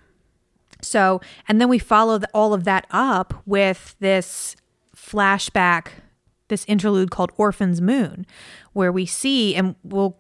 [0.81, 4.55] So, and then we follow the, all of that up with this
[5.03, 5.87] flashback,
[6.47, 8.25] this interlude called Orphan's Moon,
[8.73, 10.17] where we see, and we'll,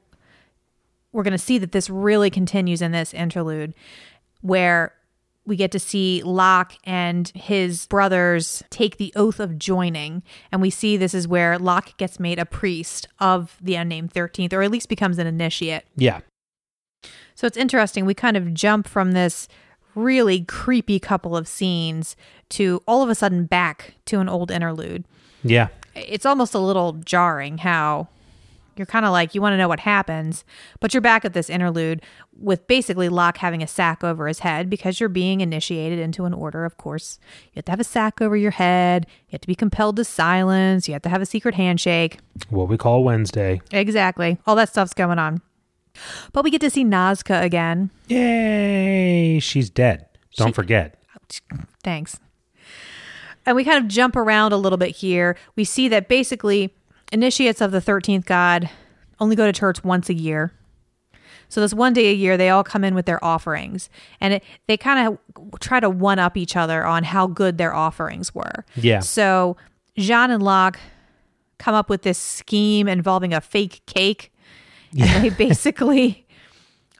[1.11, 3.73] we're going to see that this really continues in this interlude,
[4.41, 4.93] where
[5.45, 10.23] we get to see Locke and his brothers take the oath of joining.
[10.51, 14.53] And we see this is where Locke gets made a priest of the unnamed 13th,
[14.53, 15.83] or at least becomes an initiate.
[15.97, 16.21] Yeah.
[17.35, 18.05] So it's interesting.
[18.05, 19.47] We kind of jump from this
[19.95, 22.15] really creepy couple of scenes
[22.49, 25.05] to all of a sudden back to an old interlude.
[25.43, 25.67] Yeah.
[25.95, 28.07] It's almost a little jarring how
[28.75, 30.43] you're kind of like, you want to know what happens,
[30.79, 32.01] but you're back at this interlude
[32.39, 36.33] with basically Locke having a sack over his head because you're being initiated into an
[36.33, 37.19] order, of course.
[37.47, 40.03] You have to have a sack over your head, you have to be compelled to
[40.03, 42.19] silence, you have to have a secret handshake.
[42.49, 43.61] What we call Wednesday.
[43.71, 44.39] Exactly.
[44.47, 45.41] All that stuff's going on.
[46.31, 47.89] But we get to see Nazca again.
[48.07, 49.39] Yay.
[49.39, 50.05] She's dead.
[50.37, 50.97] Don't She- forget.
[51.83, 52.19] Thanks.
[53.45, 55.35] And we kind of jump around a little bit here.
[55.55, 56.73] We see that basically
[57.11, 58.69] initiates of the 13th god
[59.19, 60.53] only go to church once a year.
[61.49, 63.87] So this one day a year, they all come in with their offerings,
[64.19, 67.75] and it, they kind of try to one up each other on how good their
[67.75, 68.65] offerings were.
[68.75, 69.01] Yeah.
[69.01, 69.55] So
[69.95, 70.79] Jean and Locke
[71.59, 74.32] come up with this scheme involving a fake cake,
[74.99, 76.25] and they basically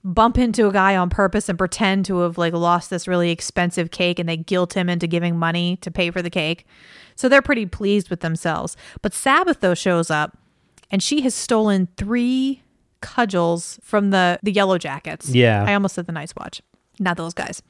[0.03, 3.91] bump into a guy on purpose and pretend to have like lost this really expensive
[3.91, 6.65] cake, and they guilt him into giving money to pay for the cake.
[7.15, 8.75] So they're pretty pleased with themselves.
[9.01, 10.38] But Sabetha shows up,
[10.91, 12.62] and she has stolen three
[13.01, 15.29] cudgels from the the yellow jackets.
[15.29, 15.65] Yeah.
[15.67, 16.62] I almost said the nice watch.
[16.99, 17.62] Not those guys.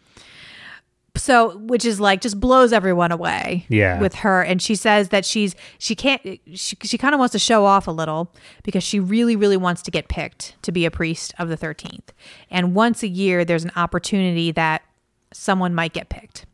[1.15, 3.65] So, which is like just blows everyone away.
[3.69, 3.99] Yeah.
[3.99, 6.21] With her, and she says that she's she can't
[6.53, 9.83] she she kind of wants to show off a little because she really really wants
[9.83, 12.11] to get picked to be a priest of the thirteenth.
[12.49, 14.81] And once a year, there's an opportunity that
[15.31, 16.45] someone might get picked.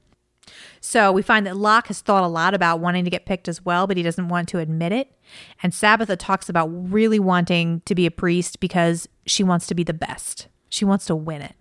[0.81, 3.63] So we find that Locke has thought a lot about wanting to get picked as
[3.65, 5.11] well, but he doesn't want to admit it.
[5.61, 9.83] And Sabetha talks about really wanting to be a priest because she wants to be
[9.83, 10.47] the best.
[10.69, 11.55] She wants to win it.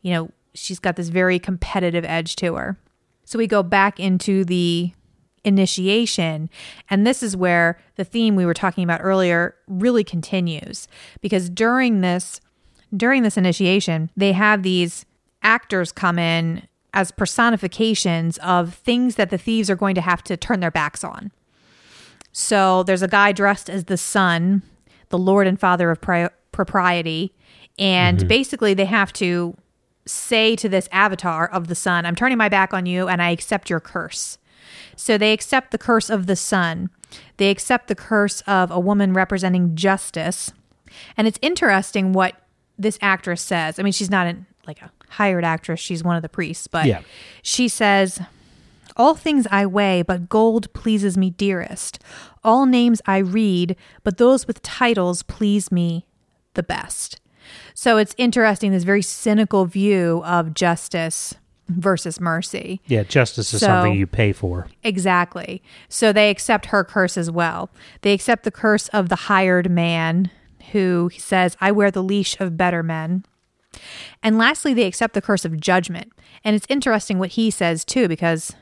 [0.00, 2.78] You know, she's got this very competitive edge to her.
[3.24, 4.92] So we go back into the
[5.44, 6.48] initiation,
[6.88, 10.88] and this is where the theme we were talking about earlier really continues
[11.20, 12.40] because during this
[12.96, 15.04] during this initiation, they have these
[15.42, 20.36] actors come in as personifications of things that the thieves are going to have to
[20.36, 21.32] turn their backs on.
[22.30, 24.62] So there's a guy dressed as the sun,
[25.08, 27.34] the Lord and Father of pri- propriety,
[27.78, 28.28] and mm-hmm.
[28.28, 29.56] basically they have to
[30.06, 33.30] say to this avatar of the sun, I'm turning my back on you and I
[33.30, 34.38] accept your curse.
[34.96, 36.90] So they accept the curse of the sun.
[37.36, 40.52] They accept the curse of a woman representing justice.
[41.16, 42.34] And it's interesting what
[42.78, 43.78] this actress says.
[43.78, 46.86] I mean, she's not an, like a hired actress, she's one of the priests, but
[46.86, 47.02] Yeah.
[47.42, 48.20] she says,
[48.96, 52.00] all things I weigh, but gold pleases me dearest.
[52.44, 56.06] All names I read, but those with titles please me
[56.54, 57.20] the best.
[57.74, 61.34] So it's interesting, this very cynical view of justice
[61.68, 62.80] versus mercy.
[62.86, 63.04] Yeah.
[63.04, 64.68] Justice is So- something you pay for.
[64.82, 65.62] Exactly.
[65.88, 67.70] So they accept her curse as well.
[68.02, 70.30] They accept the curse of the hired man
[70.72, 73.24] who says, I wear the leash of better men.
[74.22, 76.12] And lastly, they accept the curse of judgment.
[76.44, 78.54] And it's interesting what he says too, because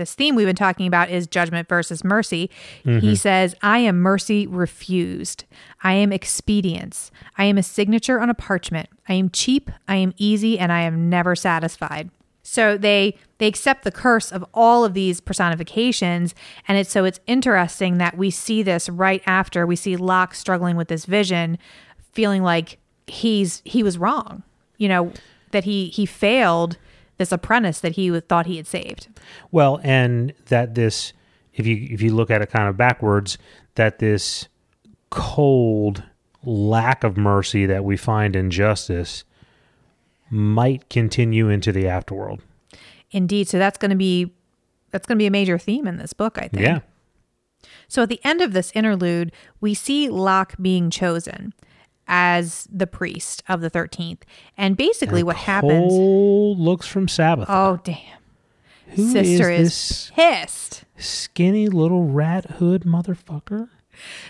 [0.00, 2.50] this theme we've been talking about is judgment versus mercy.
[2.82, 3.14] He mm-hmm.
[3.14, 5.44] says, I am mercy refused.
[5.84, 7.12] I am expedience.
[7.38, 8.88] I am a signature on a parchment.
[9.08, 9.70] I am cheap.
[9.86, 12.10] I am easy, and I am never satisfied.
[12.42, 16.34] So they they accept the curse of all of these personifications,
[16.66, 20.76] and it's so it's interesting that we see this right after we see Locke struggling
[20.76, 21.58] with this vision,
[22.12, 24.42] feeling like he's he was wrong.
[24.78, 25.12] You know
[25.52, 26.76] that he he failed
[27.20, 29.08] this apprentice that he thought he had saved.
[29.52, 31.12] Well, and that this,
[31.52, 33.36] if you if you look at it kind of backwards,
[33.74, 34.48] that this
[35.10, 36.02] cold
[36.42, 39.24] lack of mercy that we find in justice
[40.30, 42.40] might continue into the afterworld.
[43.10, 43.48] Indeed.
[43.48, 44.32] So that's going to be
[44.90, 46.62] that's going to be a major theme in this book, I think.
[46.62, 46.80] Yeah.
[47.86, 49.30] So at the end of this interlude,
[49.60, 51.52] we see Locke being chosen
[52.10, 54.22] as the priest of the 13th.
[54.58, 57.46] And basically what happens Cold looks from Sabetha.
[57.48, 57.96] Oh damn.
[58.88, 60.84] Who is Sister is, this pissed.
[60.98, 63.68] skinny little rat hood motherfucker?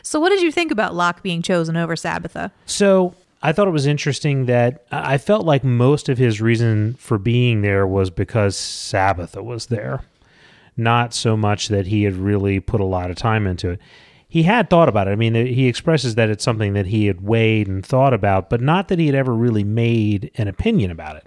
[0.03, 2.51] So what did you think about Locke being chosen over Sabetha?
[2.67, 6.95] So I thought it was interesting that I I felt like most of his reason
[6.95, 10.03] for being there was because Sabetha was there,
[10.77, 13.81] not so much that he had really put a lot of time into it.
[14.31, 15.11] He had thought about it.
[15.11, 18.61] I mean, he expresses that it's something that he had weighed and thought about, but
[18.61, 21.27] not that he had ever really made an opinion about it.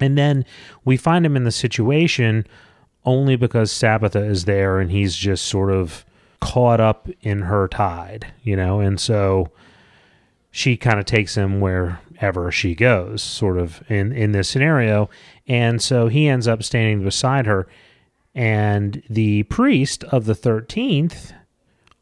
[0.00, 0.44] And then
[0.84, 2.46] we find him in the situation
[3.04, 6.04] only because Sabetha is there and he's just sort of
[6.40, 9.50] caught up in her tide, you know, and so
[10.50, 15.08] she kind of takes him wherever she goes, sort of in in this scenario,
[15.48, 17.66] and so he ends up standing beside her,
[18.34, 21.32] and the priest of the thirteenth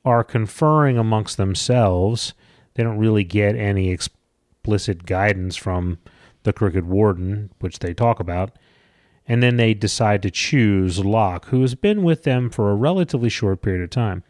[0.04, 2.34] are conferring amongst themselves.
[2.74, 5.98] They don't really get any explicit guidance from
[6.42, 8.56] the crooked warden, which they talk about.
[9.26, 13.28] And then they decide to choose Locke, who has been with them for a relatively
[13.28, 14.24] short period of time.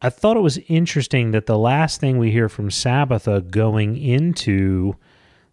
[0.00, 4.96] I thought it was interesting that the last thing we hear from Sabetha going into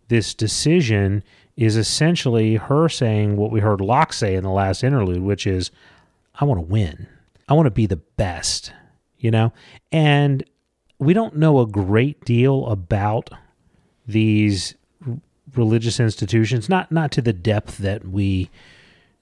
[0.07, 1.23] this decision
[1.55, 5.69] is essentially her saying what we heard Locke say in the last interlude, which is,
[6.33, 7.05] I want to win.
[7.47, 8.71] I want to be the best,
[9.19, 9.51] you know?
[9.91, 10.43] And
[10.97, 13.29] we don't know a great deal about
[14.07, 14.75] these
[15.55, 18.49] religious institutions, not not to the depth that we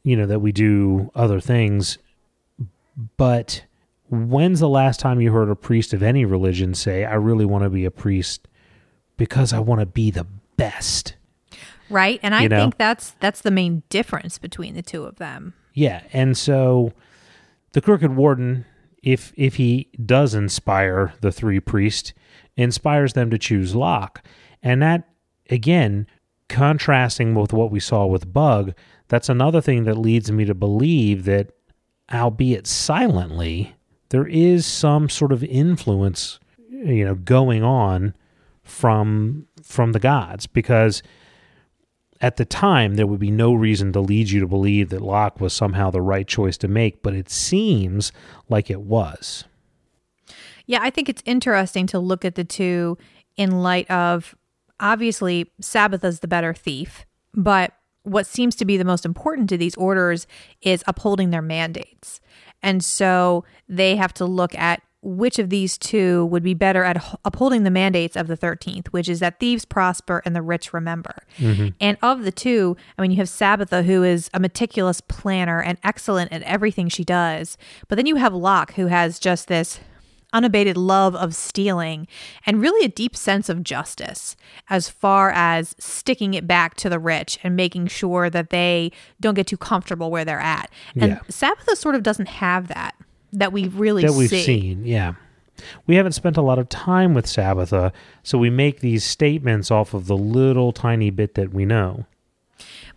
[0.03, 1.97] you know that we do other things,
[3.17, 3.63] but
[4.09, 7.63] when's the last time you heard a priest of any religion say, I really want
[7.63, 8.47] to be a priest
[9.17, 11.15] because I want to be the best?
[11.89, 12.19] Right?
[12.23, 12.59] And I You know?
[12.61, 15.53] think that's that's the main difference between the two of them.
[15.73, 16.01] Yeah.
[16.13, 16.91] And so
[17.73, 18.65] the crooked warden,
[19.03, 22.13] if if he does inspire the three priests,
[22.55, 24.23] inspires them to choose Locke.
[24.61, 25.07] And that
[25.49, 26.07] again,
[26.49, 28.73] contrasting with what we saw with Bug,
[29.07, 31.51] that's another thing that leads me to believe that
[32.13, 33.75] albeit silently,
[34.09, 38.15] there is some sort of influence, you know, going on
[38.63, 41.01] from from the gods because
[42.21, 45.39] at the time there would be no reason to lead you to believe that Locke
[45.39, 48.11] was somehow the right choice to make, but it seems
[48.49, 49.43] like it was.
[50.65, 52.97] Yeah, I think it's interesting to look at the two
[53.37, 54.35] in light of
[54.79, 59.75] obviously Sabetha's the better thief, but what seems to be the most important to these
[59.75, 60.27] orders
[60.61, 62.19] is upholding their mandates.
[62.63, 67.17] And so they have to look at which of these two would be better at
[67.23, 71.23] upholding the mandates of the 13th, which is that thieves prosper and the rich remember.
[71.37, 71.69] Mm-hmm.
[71.79, 75.77] And of the two, I mean, you have Sabetha, who is a meticulous planner and
[75.83, 77.57] excellent at everything she does.
[77.87, 79.79] But then you have Locke, who has just this
[80.33, 82.05] unabated love of stealing
[82.45, 84.35] and really a deep sense of justice
[84.69, 88.91] as far as sticking it back to the rich and making sure that they
[89.21, 90.69] don't get too comfortable where they're at.
[90.97, 91.19] And Yeah.
[91.29, 92.93] Sabetha sort of doesn't have that
[93.33, 94.43] that we really that we've see.
[94.43, 94.85] seen.
[94.85, 95.13] Yeah.
[95.87, 99.93] We haven't spent a lot of time with Sabetha, so we make these statements off
[99.93, 102.05] of the little tiny bit that we know.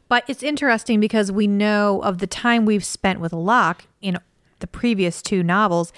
[0.09, 4.19] But it's interesting because we know of the time we've spent with Locke in
[4.59, 5.93] the previous two novels,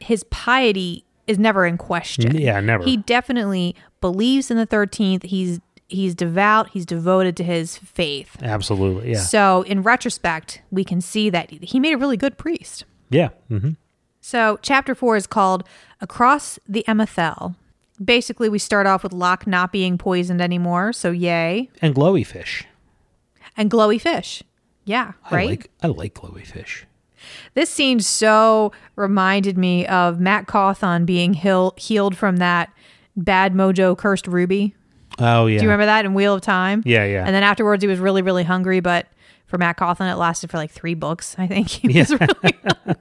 [0.00, 2.36] his piety is never in question.
[2.36, 2.84] Yeah, never.
[2.84, 5.24] He definitely believes in the 13th.
[5.24, 8.36] He's he's devout, he's devoted to his faith.
[8.42, 9.12] Absolutely.
[9.12, 9.20] Yeah.
[9.20, 12.84] So, in retrospect, we can see that he made a really good priest.
[13.10, 13.30] Yeah.
[13.50, 13.72] Mm-hmm.
[14.20, 15.64] So, chapter four is called
[16.00, 17.56] Across the Amathel.
[18.02, 21.70] Basically, we start off with Locke not being poisoned anymore, so yay.
[21.82, 22.64] And glowy fish.
[23.56, 24.42] And glowy fish.
[24.84, 25.46] Yeah, right?
[25.46, 26.86] I like I like glowy fish.
[27.54, 32.72] This scene so reminded me of Mat Cauthon being heal- healed from that
[33.16, 34.74] bad mojo cursed ruby.
[35.18, 35.58] Oh yeah.
[35.58, 36.82] Do you remember that in Wheel of Time?
[36.86, 37.24] Yeah, yeah.
[37.26, 39.08] And then afterwards, he was really, really hungry, but
[39.48, 41.34] for Mat Cauthon, it lasted for like three books.
[41.38, 42.56] I think he was really.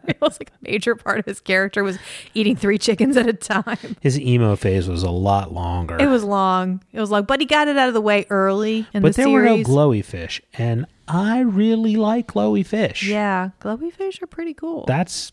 [0.07, 1.99] It was like a major part of his character was
[2.33, 3.97] eating three chickens at a time.
[4.01, 5.97] His emo phase was a lot longer.
[5.99, 6.81] It was long.
[6.91, 9.23] It was like, but he got it out of the way early in but the
[9.23, 13.03] there were no glowy fish, and I really like glowy fish.
[13.03, 14.85] yeah, glowy fish are pretty cool.
[14.87, 15.31] That's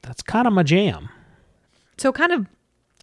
[0.00, 1.10] that's kind of my jam.
[1.98, 2.46] So, kind of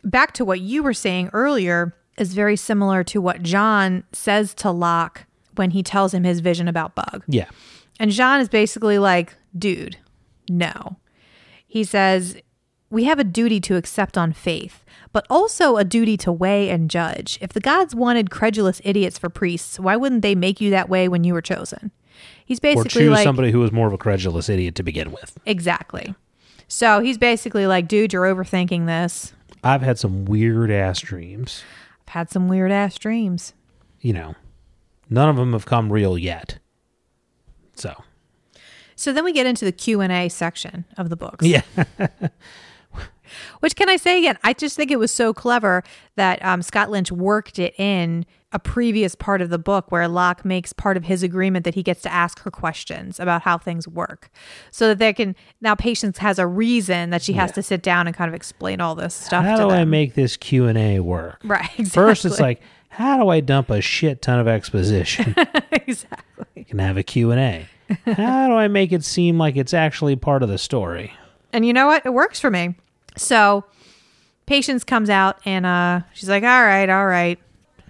[0.04, 4.72] back to what you were saying earlier, is very similar to what John says to
[4.72, 5.26] Locke
[5.60, 7.24] when he tells him his vision about Bug.
[7.28, 7.46] Yeah.
[8.00, 9.98] And John is basically like, dude,
[10.50, 10.98] no.
[11.68, 12.38] He says,
[12.90, 14.84] we have a duty to accept on faith,
[15.14, 17.38] but also a duty to weigh and judge.
[17.42, 21.08] If the gods wanted credulous idiots for priests, why wouldn't they make you that way
[21.08, 21.92] when you were chosen?
[22.44, 25.12] He's Or basically choose like, somebody who was more of a credulous idiot to begin
[25.12, 25.38] with.
[25.46, 26.16] exactly.
[26.68, 29.34] So he's basically like, dude, you're overthinking this.
[29.64, 31.64] I've had some weird ass dreams.
[32.08, 33.54] I've had some weird ass dreams.
[34.02, 34.36] You know,
[35.10, 36.60] none of them have come real yet.
[37.76, 37.94] So,
[38.96, 41.46] So then we get into the Q&A section of the books.
[41.46, 41.62] yeah.
[43.60, 44.40] Which can I say again?
[44.44, 45.84] I just think it was so clever
[46.16, 50.44] that um, Scott Lynch worked it in a previous part of the book where Locke
[50.44, 53.88] makes part of his agreement that he gets to ask her questions about how things
[53.88, 54.32] work,
[54.72, 57.54] so that they can now Patience has a reason that she has Yeah.
[57.56, 59.46] to sit down and kind of explain all this stuff.
[59.46, 61.40] How do I make this Q&A work?
[61.44, 61.70] right?
[61.78, 61.86] Exactly.
[61.90, 65.36] First, it's like, how do I dump a shit ton of exposition?
[65.72, 66.46] exactly.
[66.56, 67.68] You can have a Q&A.
[68.06, 71.14] How do I make it seem like it's actually part of the story?
[71.54, 72.06] And you know what?
[72.06, 72.76] It works for me.
[73.18, 73.66] So
[74.50, 77.38] Patience comes out and uh, she's like, all right, all right,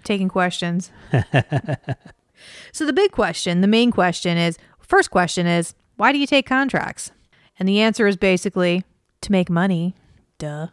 [0.03, 0.91] taking questions.
[2.73, 6.45] so the big question, the main question is first question is, why do you take
[6.45, 7.11] contracts?
[7.57, 8.83] And the answer is basically
[9.21, 9.95] to make money.
[10.37, 10.67] Duh.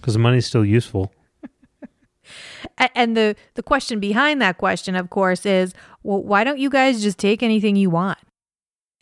[0.00, 1.12] Because the money's still useful.
[2.94, 7.02] And the, the question behind that question, of course, is well, why don't you guys
[7.02, 8.18] just take anything you want?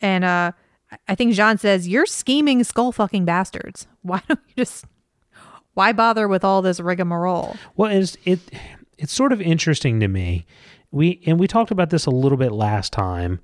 [0.01, 0.51] And uh,
[0.91, 3.87] I- I think Jean says, You're scheming skull fucking bastards.
[4.01, 4.85] Why don't you just,
[5.73, 7.55] why bother with all this rigmarole?
[7.75, 8.39] Well, it's it
[8.97, 10.45] it's sort of interesting to me.
[10.91, 13.39] We and we talked about this a little bit last time,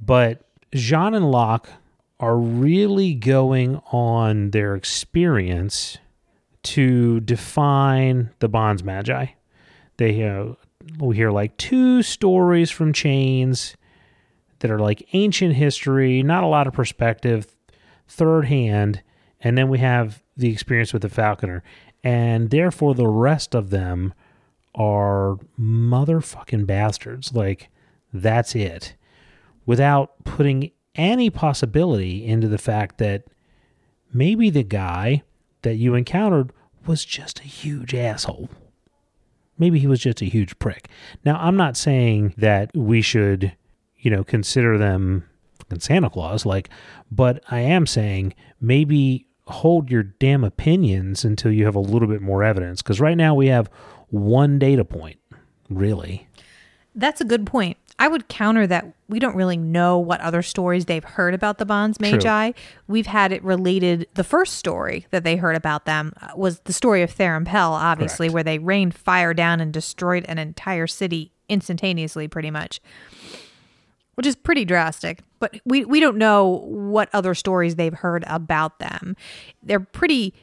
[0.00, 0.42] but
[0.74, 1.68] Jean and Locke
[2.20, 5.98] are really going on their experience
[6.68, 9.30] to define the Bondsmagi.
[9.96, 10.52] They uh,
[10.98, 13.74] we hear like two stories from chains
[14.58, 17.56] that are like ancient history, not a lot of perspective,
[18.06, 19.02] third hand,
[19.40, 21.62] and then we have the experience with the falconer.
[22.04, 24.12] And therefore the rest of them
[24.74, 27.32] are motherfucking bastards.
[27.32, 27.70] Like
[28.12, 28.94] that's it.
[29.64, 33.24] Without putting any possibility into the fact that
[34.12, 35.22] maybe the guy
[35.62, 36.52] that you encountered
[36.88, 38.48] was just a huge asshole.
[39.58, 40.88] Maybe he was just a huge prick.
[41.24, 43.52] Now, I'm not saying that we should,
[43.98, 45.28] you know, consider them
[45.58, 46.70] fucking Santa Claus, like,
[47.10, 52.22] but I am saying maybe hold your damn opinions until you have a little bit
[52.22, 52.82] more evidence.
[52.82, 53.68] Because right now we have
[54.08, 55.18] one data point,
[55.68, 56.28] really.
[56.94, 57.76] That's a good point.
[58.00, 61.66] I would counter that we don't really know what other stories they've heard about the
[61.66, 62.54] Bondsmagi.
[62.86, 64.06] We've had it related.
[64.14, 67.72] The first story that they heard about them uh, was the story of Theron Pell,
[67.72, 68.34] obviously, Correct.
[68.34, 72.80] where they rained fire down and destroyed an entire city instantaneously, pretty much,
[74.14, 75.20] which is pretty drastic.
[75.40, 79.16] But we, we don't know what other stories they've heard about them.
[79.62, 80.34] They're pretty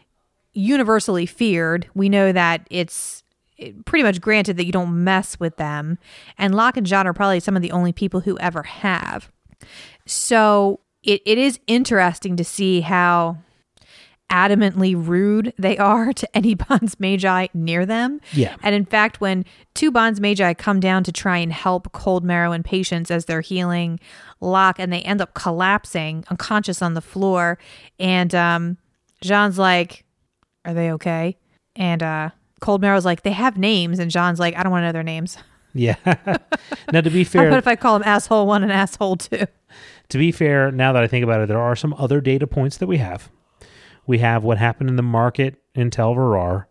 [0.54, 1.88] universally feared.
[1.94, 3.25] We know that it's it-
[3.86, 5.98] pretty much granted that you don't mess with them.
[6.38, 9.32] And Locke and John are probably some of the only people who ever have.
[10.06, 13.38] So it, it is interesting to see how
[14.32, 18.20] adamantly rude they are to any Bondsmagi near them.
[18.34, 18.56] Yeah.
[18.64, 23.12] And in fact, when two Bondsmagi come down to try and help Coldmarrow and Patience
[23.12, 24.00] as they're healing
[24.42, 27.58] Locke, and they end up collapsing unconscious on the floor,
[28.00, 28.78] and um,
[29.22, 30.04] Jean's like,
[30.66, 31.38] "Are they okay?"
[31.76, 32.30] And uh,
[32.66, 35.38] Coldmarrow's like, "They have names," and John's like, "I don't want to know their names.
[35.76, 35.96] Yeah.
[36.92, 39.46] now, to be fair, what if I call them asshole one and asshole two?
[40.10, 42.78] to be fair, now that I think about it, there are some other data points
[42.78, 43.30] that we have.
[44.08, 46.66] We have what happened in the market in Tel Verrar,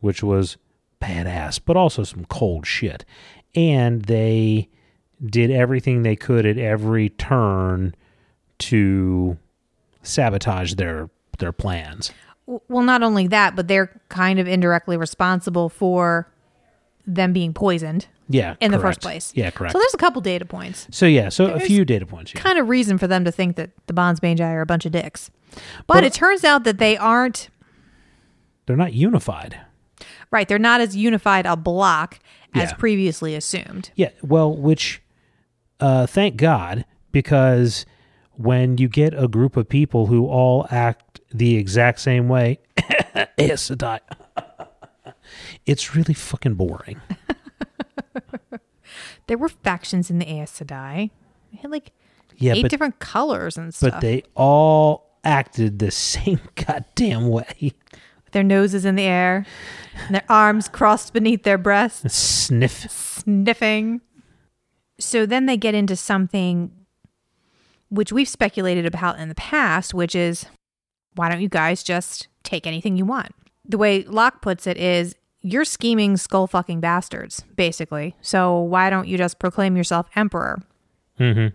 [0.00, 0.56] which was
[1.00, 3.04] badass, but also some cold shit.
[3.54, 4.68] And they
[5.24, 7.94] did everything they could at every turn
[8.58, 9.38] to
[10.02, 12.10] sabotage their their plans.
[12.68, 16.32] Well, not only that, but they're kind of indirectly responsible for
[17.06, 19.02] them being poisoned Yeah, in the first correct.
[19.02, 19.32] place.
[19.34, 19.72] Yeah, correct.
[19.72, 20.86] So there's a couple data points.
[20.90, 22.32] So yeah, so a There's few data points.
[22.34, 22.40] Yeah.
[22.40, 25.30] Kind of reason for them to think that the Bondsmagi are a bunch of dicks.
[25.52, 27.48] But, But- it turns out that they aren't
[28.66, 29.58] They're not unified.
[30.30, 30.46] right.
[30.48, 32.18] They're not as unified a block
[32.54, 32.76] as Yeah.
[32.76, 33.90] previously assumed.
[33.94, 35.02] Yeah, well, which
[35.80, 37.84] uh thank God because
[38.32, 42.58] when you get a group of people who all act the exact same way,
[43.38, 44.00] Aes Sedai,
[45.66, 47.00] it's really fucking boring.
[49.26, 51.10] There were factions in the Aes Sedai.
[51.52, 51.92] They had like
[52.36, 53.92] Yeah, eight but different colors and stuff.
[53.92, 57.44] but they all acted the same goddamn way.
[57.60, 59.44] with their noses in the air,
[60.06, 62.90] and their arms crossed beneath their breasts, Sniff.
[62.90, 64.00] sniffing.
[64.98, 66.70] So then they get into something
[67.90, 70.46] which we've speculated about in the past, which is
[71.18, 73.34] why don't you guys just take anything you want?
[73.64, 78.14] The way Locke puts it is you're scheming skull fucking bastards, basically.
[78.22, 80.62] So why don't you just proclaim yourself emperor?
[81.18, 81.54] Mm-hmm.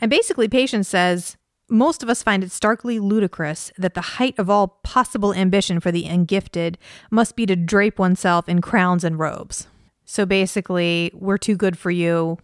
[0.00, 1.36] And basically, Patience says
[1.68, 5.90] most of us find it starkly ludicrous that the height of all possible ambition for
[5.90, 6.76] the ungifted
[7.10, 9.66] must be to drape oneself in crowns and robes.
[10.04, 12.38] So basically, we're too good for you.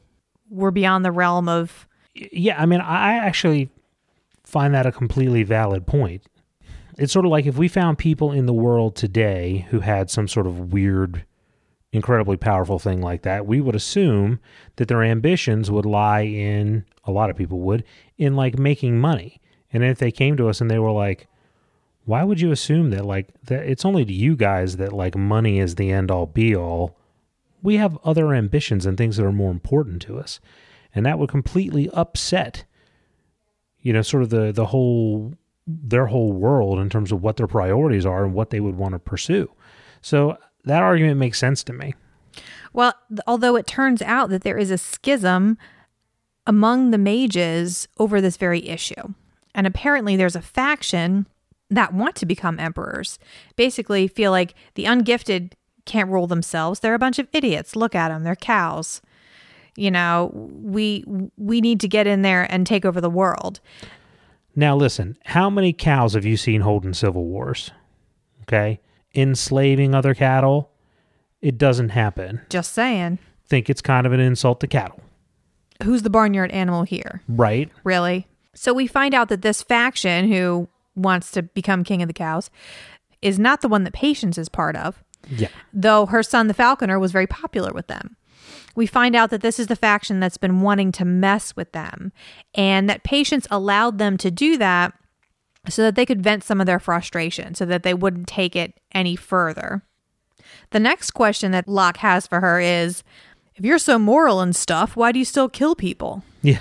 [0.48, 1.86] We're beyond the realm of.
[2.14, 3.70] Yeah, I mean, I actually
[4.51, 6.22] find that a completely valid point.
[6.98, 10.28] It's sort of like if we found people in the world today who had some
[10.28, 11.24] sort of weird,
[11.92, 14.40] incredibly powerful thing like that, we would assume
[14.76, 17.84] that their ambitions would lie in, a lot of people would,
[18.18, 19.40] in like making money.
[19.72, 21.28] And if they came to us and they were like,
[22.05, 25.61] why would you assume that like that it's only to you guys that like money
[25.61, 26.98] is the end all be all?
[27.62, 30.40] We have other ambitions and things that are more important to us.
[30.94, 32.64] And that would completely upset
[33.83, 35.35] you know, sort of the the whole
[35.66, 38.93] their whole world in terms of what their priorities are and what they would want
[38.93, 39.51] to pursue.
[40.01, 41.95] So that argument makes sense to me.
[42.72, 42.95] Well,
[43.26, 45.59] although it turns out that there is a schism
[46.47, 49.14] among the mages over this very issue.
[49.55, 51.26] And apparently there's a faction
[51.68, 53.18] that want to become emperors.
[53.57, 55.53] Basically feel like the ungifted
[55.85, 56.81] can't rule themselves.
[56.81, 57.76] They're a bunch of idiots.
[57.76, 58.24] Look at them.
[58.24, 59.01] They're cows.
[59.76, 61.04] You know, we
[61.36, 63.60] we need to get in there and take over the world.
[64.56, 67.70] Now listen, how many cows have you seen holding civil wars?
[68.42, 68.80] Okay?
[69.14, 70.70] Enslaving other cattle?
[71.40, 72.40] It doesn't happen.
[72.50, 73.18] Just saying.
[73.46, 75.00] Think it's kind of an insult to cattle,
[75.82, 77.22] Who's the barnyard animal here?
[77.28, 77.70] right?
[77.84, 78.26] Really?
[78.54, 82.50] So we find out that this faction who wants to become king of the cows
[83.22, 85.48] is not the one that Patience is part of, Yeah.
[85.72, 88.16] though her son, the falconer, was very popular with them.
[88.74, 92.12] We find out that this is the faction that's been wanting to mess with them,
[92.54, 94.94] and that Patience allowed them to do that
[95.68, 98.80] so that they could vent some of their frustration, so that they wouldn't take it
[98.92, 99.82] any further.
[100.70, 103.02] The next question that Locke has for her is
[103.56, 106.22] if you're so moral and stuff, why do you still kill people?
[106.42, 106.60] Yeah.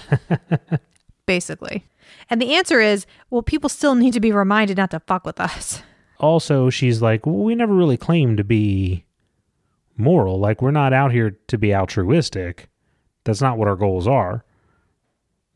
[1.25, 1.85] basically.
[2.29, 5.39] And the answer is, well, people still need to be reminded not to fuck with
[5.39, 5.81] us.
[6.19, 9.05] also she's like well, we never really claimed to be
[9.99, 12.69] moral like we're not out here to be altruistic
[13.25, 14.43] that's not what our goals are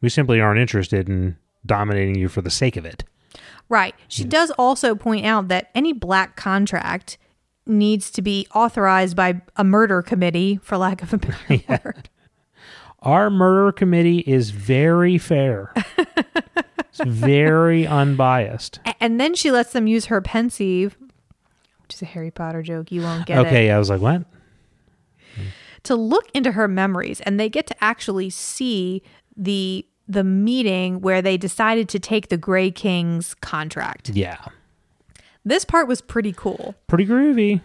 [0.01, 3.03] we simply aren't interested in dominating you for the sake of it
[3.69, 3.95] Right.
[4.07, 7.17] She does also point out that any black contract
[7.65, 12.09] needs to be authorized by a murder committee, for lack of a better word.
[13.01, 20.05] our murder committee is very fair it's very unbiased And then she lets them use
[20.05, 20.97] her pensieve,
[21.81, 22.91] which is a Harry Potter joke.
[22.91, 23.47] You won't get it.
[23.47, 24.23] okay i was like what
[25.83, 29.01] to look into her memories and they get to actually see
[29.35, 34.09] the the meeting where they decided to take the Grey King's contract.
[34.09, 34.37] yeah
[35.45, 37.61] This part was pretty cool pretty groovy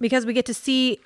[0.00, 0.98] because we get to see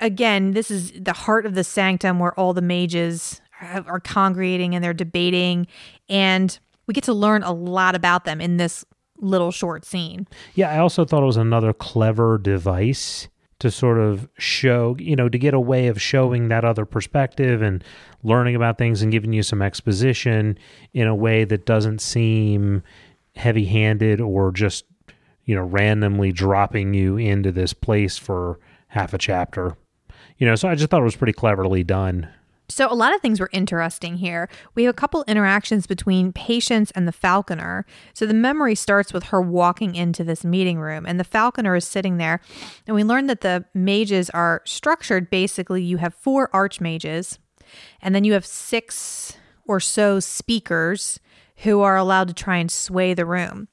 [0.00, 4.74] again this is the heart of the sanctum where all the mages are are congregating
[4.74, 5.66] and they're debating
[6.08, 8.84] and we get to learn a lot about them in this
[9.18, 10.26] little short scene.
[10.54, 13.28] Yeah, I also thought it was another clever device
[13.64, 17.62] to sort of show, you know, to get a way of showing that other perspective
[17.62, 17.82] and
[18.22, 20.58] learning about things and giving you some exposition
[20.92, 22.82] in a way that doesn't seem
[23.36, 24.84] heavy handed or just,
[25.46, 29.78] you know, randomly dropping you into this place for half a chapter.
[30.36, 32.28] You know, so I just thought it was pretty cleverly done.
[32.68, 34.48] So a lot of things were interesting here.
[34.74, 37.84] We have a couple interactions between Patience and the Falconer.
[38.14, 41.86] So the memory starts with her walking into this meeting room and the Falconer is
[41.86, 42.40] sitting there.
[42.86, 47.38] And we learn that the mages are structured basically you have four archmages
[48.00, 49.36] and then you have six
[49.66, 51.20] or so speakers
[51.58, 53.68] who are allowed to try and sway the room.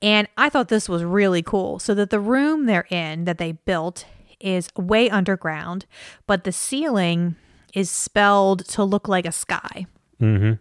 [0.00, 1.78] And I thought this was really cool.
[1.78, 4.06] So that the room they're in that they built
[4.38, 5.86] is way underground,
[6.26, 7.36] but the ceiling
[7.74, 9.86] is spelled to look like a sky.
[10.20, 10.52] Mm-hmm.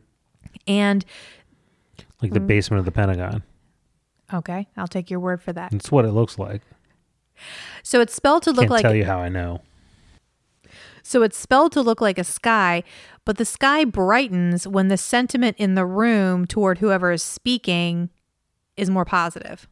[0.68, 1.05] And
[2.22, 3.43] Like the basement of the Pentagon.
[4.34, 5.74] okay, I'll take your word for that.
[5.74, 6.61] It's what it looks like.
[7.84, 9.61] So it's spelled to look Can't like tell you how I know.
[11.01, 12.84] so it's spelled to look like a sky,
[13.26, 18.09] but the sky brightens when the sentiment in the room toward whoever is speaking
[18.78, 19.68] is more positive.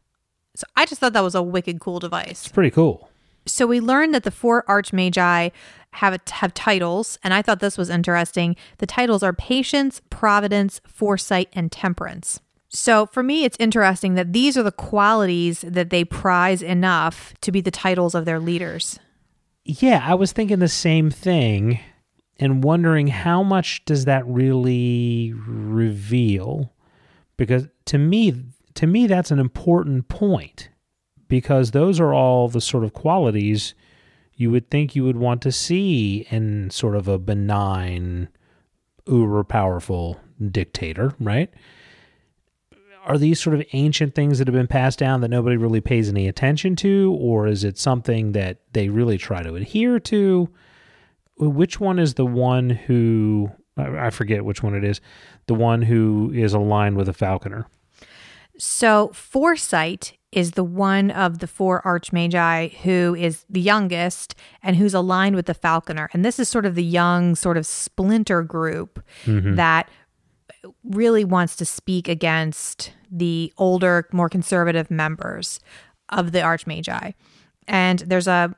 [0.54, 2.44] So I just thought that was a wicked cool device.
[2.44, 3.08] It's pretty cool.
[3.46, 5.52] So we learned that the four archmagi
[5.92, 8.56] have have titles, and I thought this was interesting.
[8.78, 12.40] The titles are patience, providence, foresight, and temperance.
[12.68, 17.52] So for me, it's interesting that these are the qualities that they prize enough to
[17.52, 18.98] be the titles of their leaders.
[19.64, 21.80] Yeah, I was thinking the same thing
[22.38, 26.72] and wondering how much does that really reveal?
[27.36, 28.42] Because to me,
[28.74, 30.70] to me, that's an important point
[31.32, 33.72] because those are all the sort of qualities
[34.34, 38.28] you would think you would want to see in sort of a benign,
[39.06, 40.20] uber powerful
[40.50, 41.48] dictator, right?
[43.06, 46.10] Are these sort of ancient things that have been passed down that nobody really pays
[46.10, 50.50] any attention to, or is it something that they really try to adhere to?
[51.38, 55.00] Which one is the one who I forget which one it is,
[55.46, 57.68] the one who is aligned with a falconer?
[58.58, 64.94] So foresight is the one of the four archmagi who is the youngest and who's
[64.94, 66.08] aligned with the falconer.
[66.12, 69.56] And this is sort of the young, sort of splinter group mm-hmm.
[69.56, 69.88] that
[70.84, 75.60] really wants to speak against the older, more conservative members
[76.08, 77.14] of the archmagi.
[77.68, 78.54] And there's a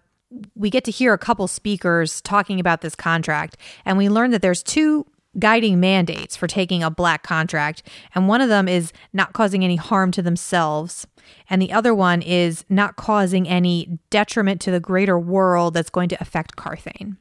[0.57, 4.43] we get to hear a couple speakers talking about this contract and we learn that
[4.43, 5.07] there's two
[5.39, 7.83] guiding mandates for taking a black contract.
[8.15, 11.07] And one of them is not causing any harm to themselves.
[11.49, 16.09] And the other one is not causing any detriment to the greater world that's going
[16.11, 17.17] to affect Karthain.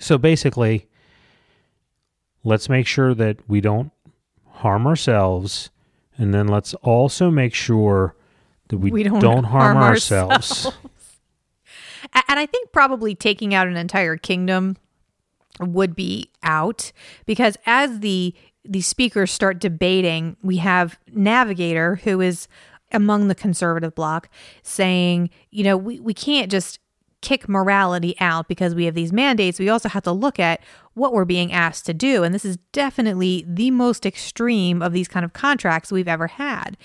[0.00, 0.88] So basically,
[2.42, 3.92] let's make sure that we don't
[4.48, 5.70] harm ourselves.
[6.16, 8.14] And then let's also make sure
[8.68, 10.66] that we, we don't, don't, harm, harm ourselves.
[10.66, 10.76] ourselves.
[12.28, 14.76] and I think probably taking out an entire kingdom
[15.58, 16.92] would be out
[17.26, 22.48] because as the the speakers start debating, we have Navigator who is
[22.92, 24.28] among the conservative bloc
[24.62, 26.78] saying, you know, we, we can't just
[27.22, 29.58] kick morality out because we have these mandates.
[29.58, 30.60] We also have to look at
[30.94, 32.24] what we're being asked to do.
[32.24, 36.76] And this is definitely the most extreme of these kind of contracts we've ever had.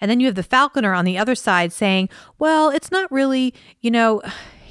[0.00, 2.08] And then you have the falconer on the other side saying,
[2.38, 4.20] well, it's not really, you know,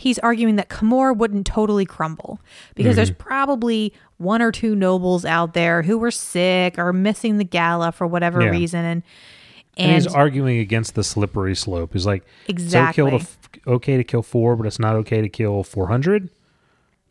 [0.04, 2.42] he's arguing that Camorr wouldn't totally crumble
[2.76, 2.98] because mm-hmm.
[2.98, 7.94] there's probably one or two nobles out there who were sick or missing the gala
[7.94, 8.50] for whatever yeah.
[8.50, 9.04] reason and,
[9.78, 11.94] and, and he's arguing against the slippery slope.
[11.94, 13.16] He's like, exactly.
[13.16, 16.30] It's okay to, okay to kill four, but it's not okay to kill 400.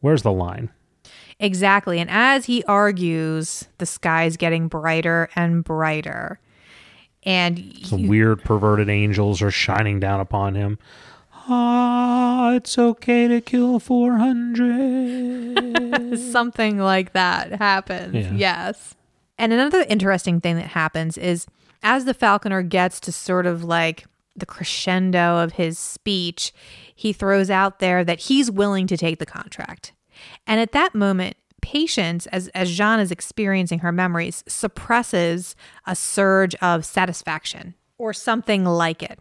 [0.01, 0.71] Where's the line?
[1.41, 1.99] Exactly.
[1.99, 6.39] And as he argues, the sky's getting brighter and brighter.
[7.25, 10.79] And some you, weird perverted angels are shining down upon him
[11.49, 16.19] ah, it's okay to kill 400.
[16.19, 18.15] Something like that happens.
[18.15, 18.33] Yeah.
[18.33, 18.95] Yes.
[19.39, 21.47] And another interesting thing that happens is
[21.83, 24.05] as the falconer gets to sort of like
[24.37, 26.53] the crescendo of his speech,
[26.95, 29.93] he throws out there that he's willing to take the contract.
[30.47, 35.55] And at that moment, Patience, as, as Jean is experiencing her memories, suppresses
[35.87, 39.17] a surge of satisfaction or something like it.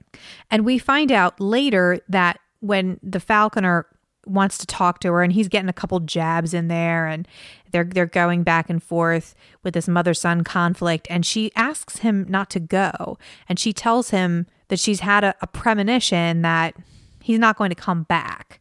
[0.49, 3.85] And we find out later that when the falconer
[4.25, 7.27] wants to talk to her and he's getting a couple jabs in there and
[7.71, 12.49] they're they're going back and forth with this mother-son conflict and she asks him not
[12.49, 13.17] to go
[13.47, 16.75] and she tells him that she's had a, a premonition that
[17.21, 18.59] he's not going to come back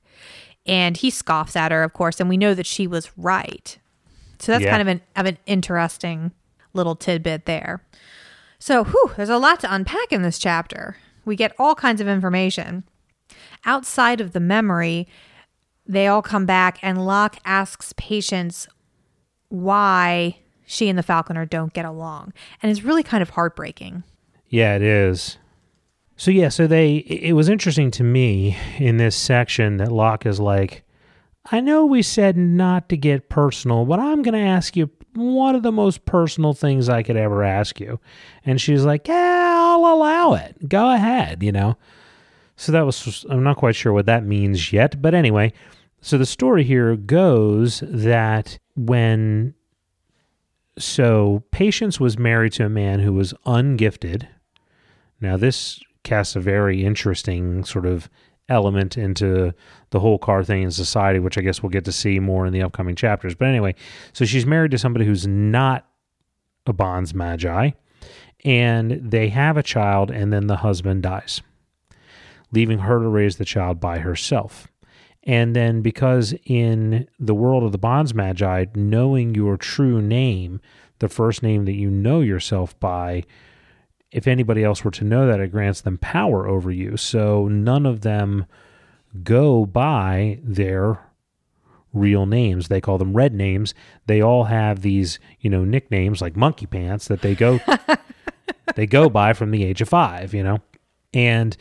[0.65, 3.79] and he scoffs at her of course and we know that she was right
[4.39, 4.71] so that's yeah.
[4.71, 6.33] kind of an of an interesting
[6.73, 7.83] little tidbit there
[8.61, 10.99] so, whew, there's a lot to unpack in this chapter.
[11.25, 12.85] We get all kinds of information.
[13.65, 15.09] Outside of the memory,
[15.87, 18.69] they all come back, and Locke asks Patience
[19.49, 20.37] why
[20.67, 22.35] she and the Falconer don't get along.
[22.63, 24.05] And it's really kind of heartbreaking.
[24.49, 25.39] Yeah, it is.
[26.17, 30.39] So, yeah, so they, it was interesting to me in this section that Locke is
[30.39, 30.85] like,
[31.51, 35.55] I know we said not to get personal, but I'm going to ask you one
[35.55, 38.01] of the most personal things I could ever ask you.
[38.45, 40.69] And she's like, Yeah, I'll allow it.
[40.69, 41.77] Go ahead, you know.
[42.57, 45.01] So that was, I'm not quite sure what that means yet.
[45.01, 45.53] But anyway,
[46.03, 49.55] so the story here goes that when,
[50.79, 54.29] so Patience was married to a man who was ungifted.
[55.21, 58.09] Now, this casts a very interesting sort of
[58.51, 59.55] element into
[59.91, 62.63] the whole Karthain in society, which I guess we'll get to see more in the
[62.63, 63.35] upcoming chapters.
[63.35, 63.75] But anyway,
[64.13, 65.87] so she's married to somebody who's not
[66.67, 67.75] a Bondsmagi,
[68.45, 71.41] and they have a child, and then the husband dies,
[72.53, 74.67] leaving her to raise the child by herself.
[75.25, 80.61] And then, because in the world of the Bondsmagi, knowing your true name,
[80.99, 83.25] the first name that you know yourself by,
[84.13, 86.97] if anybody else were to know that, it grants them power over you.
[86.97, 88.47] So none of them
[89.23, 91.01] go by their
[91.93, 92.69] real names.
[92.69, 93.75] They call them red names.
[94.07, 97.61] They all have these, you know, nicknames like Monkey Pants that they go
[98.75, 100.61] they go by from the age of five, you know?
[101.13, 101.57] And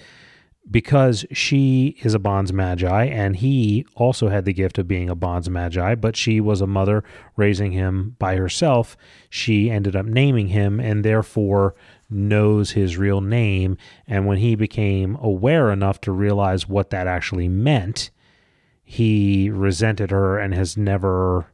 [0.69, 5.99] because she is a Bondsmagi and he also had the gift of being a Bondsmagi,
[5.99, 7.03] but she was a mother
[7.35, 8.95] raising him by herself,
[9.29, 11.73] she ended up naming him and therefore
[12.09, 13.77] knows his real name.
[14.07, 18.09] And when he became aware enough to realize what that actually meant,
[18.83, 21.47] he resented her and has never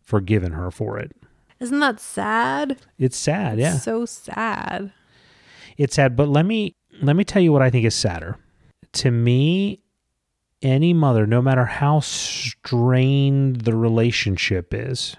[0.00, 1.12] forgiven her for it.
[1.60, 2.80] Isn't that sad?
[2.98, 3.76] It's sad, yeah.
[3.76, 4.92] So sad.
[5.76, 8.36] It's sad, but let me let me tell you what I think is sadder.
[8.92, 9.82] To me,
[10.62, 15.16] any mother, no matter how strained the relationship is,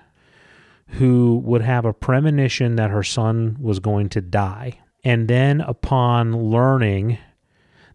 [0.91, 6.35] who would have a premonition that her son was going to die, and then upon
[6.51, 7.17] learning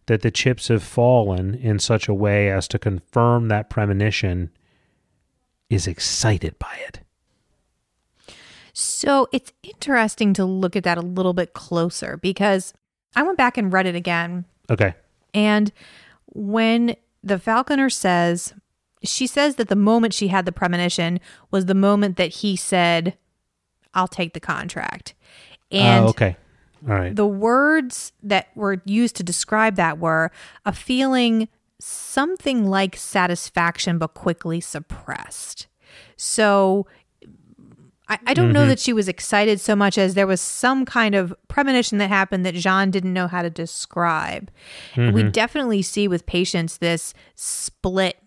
[0.07, 4.49] that the chips have fallen in such a way as to confirm that premonition,
[5.69, 7.01] is excited by it.
[8.73, 12.73] So it's interesting to look at that a little bit closer because
[13.15, 14.45] I went back and read it again.
[14.69, 14.93] Okay.
[15.33, 15.71] And
[16.27, 18.53] when the falconer says,
[19.03, 21.19] she says that the moment she had the premonition
[21.51, 23.17] was the moment that he said,
[23.93, 25.13] I'll take the contract.
[25.71, 26.37] Oh, and oh, okay.
[26.87, 27.15] All right.
[27.15, 30.31] the words that were used to describe that were
[30.65, 31.47] a feeling
[31.79, 35.67] something like satisfaction, but quickly suppressed.
[36.15, 36.87] So
[38.07, 38.69] I, I don't know mm-hmm.
[38.69, 42.45] that she was excited so much as there was some kind of premonition that happened
[42.45, 44.49] that Jean didn't know how to describe.
[44.95, 45.29] We mm-hmm.
[45.29, 48.17] definitely see with Patience this split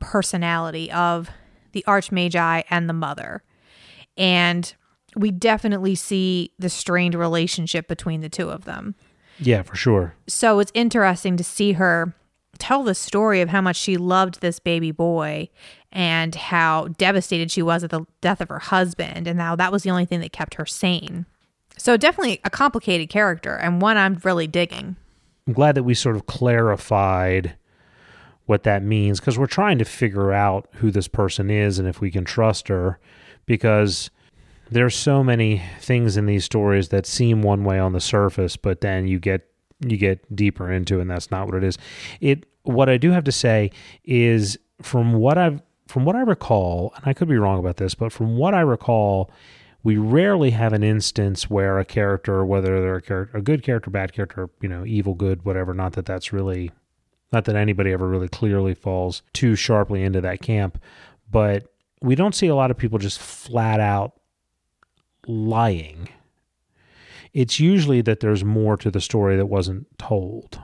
[0.00, 1.30] personality of
[1.72, 3.42] the archmagi and the mother.
[4.16, 4.74] And
[5.14, 8.94] we definitely see the strained relationship between the two of them.
[9.38, 10.14] yeah, for sure.
[10.26, 12.14] So it's interesting to see her
[12.58, 15.48] tell the story of how much she loved this baby boy
[15.92, 19.82] and how devastated she was at the death of her husband and how that was
[19.82, 21.26] the only thing that kept her sane.
[21.78, 24.96] So definitely a complicated character and one I'm really digging.
[25.46, 27.56] I'm glad that we sort of clarified
[28.46, 32.00] what that means because we're trying to figure out who this person is and if
[32.00, 32.98] we can trust her
[33.44, 34.10] because
[34.70, 38.80] there's so many things in these stories that seem one way on the surface but
[38.80, 39.48] then you get
[39.80, 41.76] you get deeper into and that's not what it is.
[42.20, 43.70] It what i do have to say
[44.04, 47.94] is from what i've from what i recall and i could be wrong about this
[47.94, 49.30] but from what i recall
[49.84, 53.88] we rarely have an instance where a character whether they're a, character, a good character
[53.88, 56.72] bad character you know evil good whatever not that that's really
[57.32, 60.78] not that anybody ever really clearly falls too sharply into that camp
[61.30, 61.72] but
[62.02, 64.12] we don't see a lot of people just flat out
[65.26, 66.08] lying
[67.36, 70.58] it's usually that there's more to the story that wasn't told.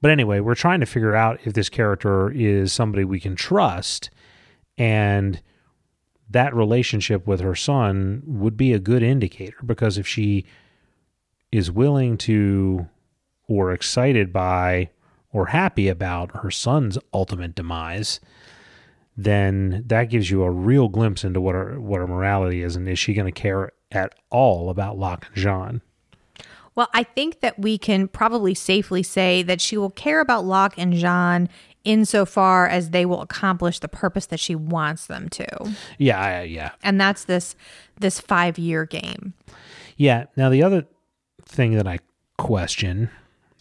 [0.00, 4.08] But anyway, we're trying to figure out if this character is somebody we can trust
[4.78, 5.42] and
[6.30, 10.46] that relationship with her son would be a good indicator because if she
[11.52, 12.88] is willing to
[13.46, 14.88] or excited by
[15.34, 18.20] or happy about her son's ultimate demise,
[19.16, 22.88] then that gives you a real glimpse into what her what her morality is and
[22.88, 25.80] is she going to care at all about Locke and Jean?
[26.74, 30.74] Well, I think that we can probably safely say that she will care about Locke
[30.76, 31.48] and Jean
[31.84, 35.46] insofar as they will accomplish the purpose that she wants them to.
[35.98, 36.72] Yeah, I- yeah.
[36.82, 37.54] And that's this
[38.00, 39.34] this 5-year game.
[39.96, 40.24] Yeah.
[40.36, 40.86] Now the other
[41.44, 41.98] thing that I
[42.38, 43.10] question,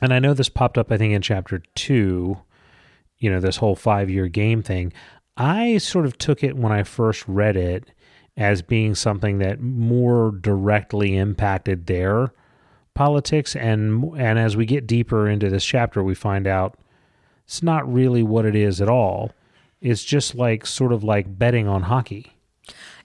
[0.04, 2.38] and I know this popped up I think in chapter 2,
[3.20, 4.93] you know, this whole 5-year game thing.
[5.38, 7.89] I sort of took it when I first read it
[8.38, 12.34] as being something that more directly impacted their
[12.95, 16.78] politics and and as we get deeper into this chapter we find out
[17.45, 19.32] it's not really what it is at all.
[19.82, 22.38] It's just like sort of like betting on hockey.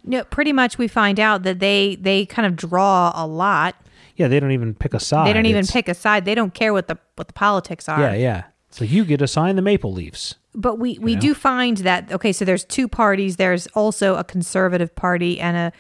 [0.05, 3.75] No, pretty much we find out that they they kind of draw a lot.
[4.19, 5.27] Yeah, they don't even pick a side.
[5.29, 6.25] They don't even It's- pick a side.
[6.25, 8.01] They don't care what the what the politics are.
[8.01, 8.43] Yeah, yeah.
[8.71, 10.35] So you get assigned the Maple Leafs.
[10.55, 13.37] But we we do find that okay, so there's two parties.
[13.37, 15.73] There's also a conservative party and a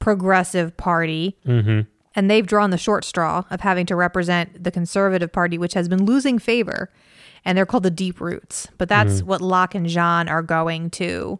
[0.00, 1.36] progressive party.
[1.46, 1.80] Mm-hmm.
[2.14, 5.88] And they've drawn the short straw of having to represent the conservative party, which has
[5.88, 6.90] been losing favor.
[7.44, 8.68] And they're called the Deep Roots.
[8.78, 11.38] But that's what Locke and Jean are going to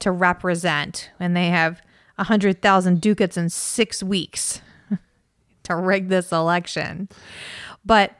[0.00, 1.10] to represent.
[1.18, 1.80] And they have
[2.18, 4.60] a hundred thousand ducats in six weeks
[5.66, 7.08] to rig this election.
[7.84, 8.12] But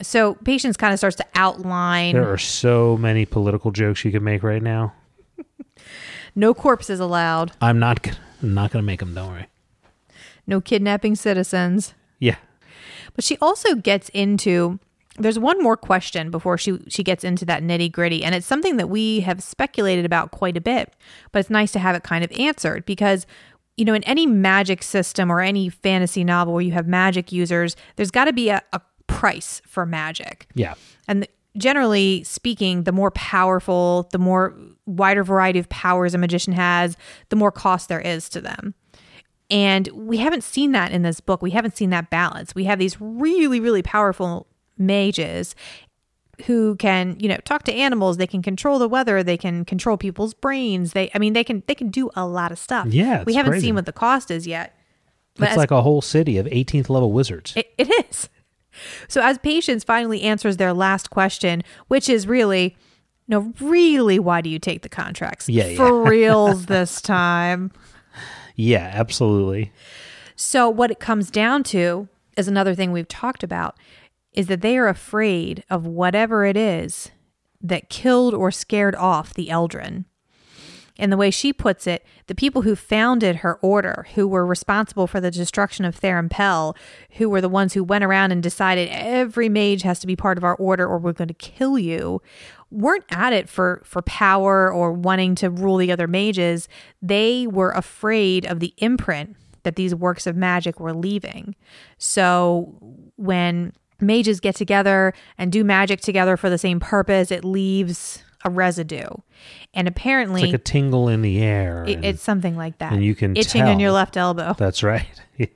[0.00, 4.24] so Patience kind of starts to outline There are so many political jokes you can
[4.24, 4.92] make right now.
[6.34, 7.52] no corpses allowed.
[7.60, 8.06] I'm not.
[8.42, 9.14] I'm not going to make them.
[9.14, 9.46] Don't worry.
[10.46, 11.94] no kidnapping citizens.
[12.18, 12.36] Yeah.
[13.14, 14.78] But she also gets into
[15.18, 18.78] there's one more question before she she gets into that nitty gritty, and it's something
[18.78, 20.94] that we have speculated about quite a bit.
[21.32, 23.26] But it's nice to have it kind of answered because
[23.76, 27.76] you know, in any magic system or any fantasy novel where you have magic users,
[27.96, 30.46] there's got to be a, a price for magic.
[30.54, 30.74] Yeah.
[31.08, 34.56] And generally speaking, the more powerful, the more
[34.86, 36.96] wider variety of powers a magician has,
[37.28, 38.74] the more cost there is to them.
[39.50, 41.42] And we haven't seen that in this book.
[41.42, 42.54] We haven't seen that balance.
[42.54, 44.46] We have these really, really powerful
[44.78, 45.54] mages
[46.46, 49.96] who can, you know, talk to animals, they can control the weather, they can control
[49.96, 50.92] people's brains.
[50.92, 52.86] They I mean they can they can do a lot of stuff.
[52.88, 53.66] Yeah, We haven't crazy.
[53.68, 54.76] seen what the cost is yet.
[55.36, 57.54] But It's as like a whole city of 18th level wizards.
[57.56, 58.28] it, it is.
[59.08, 62.76] So as Patience finally answers their last question, which is really,
[63.28, 65.48] no, really, why do you take the contracts?
[65.48, 65.76] Yeah, yeah.
[65.76, 67.70] For reals this time.
[68.56, 69.72] yeah, absolutely.
[70.36, 73.76] So what it comes down to is another thing we've talked about
[74.32, 77.10] is that they are afraid of whatever it is
[77.60, 80.04] that killed or scared off the Eldren.
[80.98, 85.06] And the way she puts it, the people who founded her order, who were responsible
[85.06, 86.76] for the destruction of Theron Pell,
[87.12, 90.36] who were the ones who went around and decided every mage has to be part
[90.36, 92.20] of our order or we're going to kill you,
[92.70, 96.68] weren't at it for for power or wanting to rule the other mages.
[97.00, 101.54] They were afraid of the imprint that these works of magic were leaving.
[101.96, 102.76] So
[103.16, 103.72] when
[104.02, 109.06] mages get together and do magic together for the same purpose, it leaves a residue.
[109.72, 111.84] And apparently It's like a tingle in the air.
[111.86, 112.92] it, and- it's something like that.
[112.92, 114.54] and you can itching on your left elbow.
[114.58, 115.06] that's right.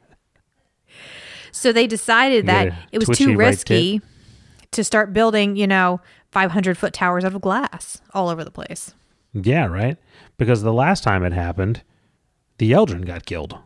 [1.52, 4.02] So they decided that it was too right risky
[4.72, 8.94] to start building, you know, 500 foot towers out of glass all over the place.
[9.32, 9.96] yeah, right?
[10.36, 11.82] Because the last time it happened,
[12.58, 13.56] the Eldren got killed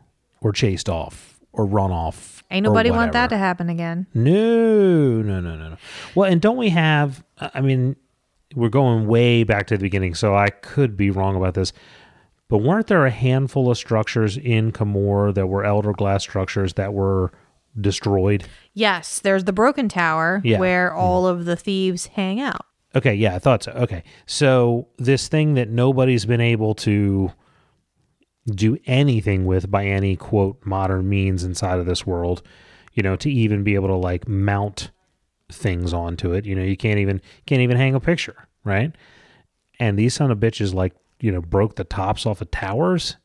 [0.40, 2.42] or chased off or run off.
[2.50, 4.06] Ain't nobody want that to happen again.
[4.14, 5.76] No, no, no, no, no.
[6.14, 7.24] Well, and don't we have?
[7.38, 7.96] I mean,
[8.54, 11.72] we're going way back to the beginning, so I could be wrong about this.
[12.48, 16.92] But weren't there a handful of structures in Camorr that were Elder Glass structures that
[16.92, 17.32] were
[17.80, 18.44] destroyed?
[18.74, 20.58] Yes, there's the broken tower Yeah.
[20.58, 20.98] where mm-hmm.
[20.98, 22.66] all of the thieves hang out.
[22.96, 23.72] Okay, yeah, I thought so.
[23.72, 27.30] Okay, so this thing that nobody's been able to
[28.50, 32.42] do anything with by any quote modern means inside of this world,
[32.94, 34.90] you know, to even be able to like mount
[35.50, 36.44] things onto it.
[36.44, 38.94] You know, you can't even can't even hang a picture, right?
[39.78, 43.16] And these son of bitches like you know broke the tops off of towers.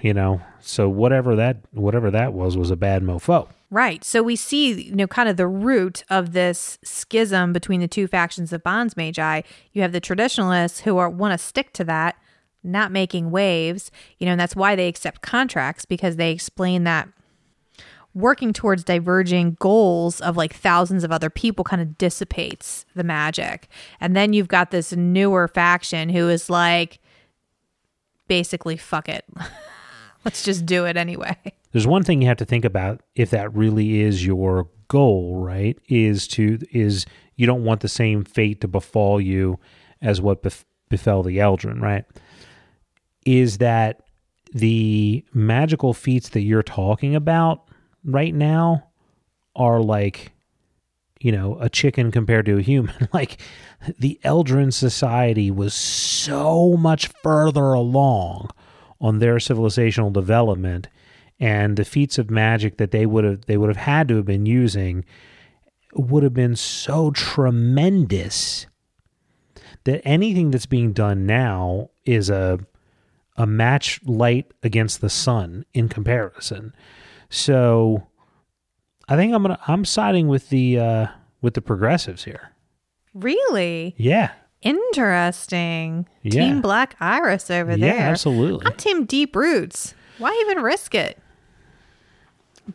[0.00, 3.48] You know, so whatever that whatever that was was a bad mofo.
[3.72, 4.04] Right.
[4.04, 8.06] So we see, you know, kind of the root of this schism between the two
[8.06, 9.44] factions of Bondsmagi.
[9.72, 12.16] You have the traditionalists who are want to stick to that,
[12.62, 17.08] not making waves, you know, and that's why they accept contracts because they explain that
[18.14, 23.68] working towards diverging goals of like thousands of other people kind of dissipates the magic.
[24.00, 26.98] And then you've got this newer faction who is like
[28.28, 29.24] basically fuck it.
[30.24, 31.36] Let's just do it anyway.
[31.72, 35.78] there's one thing you have to think about if that really is your goal right
[35.88, 37.06] is to is
[37.36, 39.58] you don't want the same fate to befall you
[40.02, 42.04] as what bef- befell the Eldren right
[43.24, 44.02] is that
[44.52, 47.68] the magical feats that you're talking about
[48.04, 48.84] right now
[49.56, 50.32] are like
[51.20, 52.94] you know a chicken compared to a human.
[53.12, 53.40] Like
[53.98, 58.50] the Eldren society was so much further along
[59.00, 60.88] on their civilizational development
[61.40, 64.24] and the feats of magic that they would have they would have had to have
[64.24, 65.04] been using
[65.94, 68.66] would have been so tremendous
[69.84, 72.60] that anything that's being done now is a
[73.36, 76.74] a match light against the sun in comparison.
[77.30, 78.06] So
[79.08, 81.06] I think I'm gonna I'm siding with the uh
[81.40, 82.52] with the progressives here.
[83.14, 83.94] Really?
[83.96, 84.32] Yeah.
[84.62, 86.06] Interesting.
[86.22, 86.30] Yeah.
[86.30, 88.00] Team Black Iris over Yeah, there.
[88.10, 88.66] absolutely.
[88.66, 89.94] I'm Team Deep Roots.
[90.18, 91.18] Why even risk it?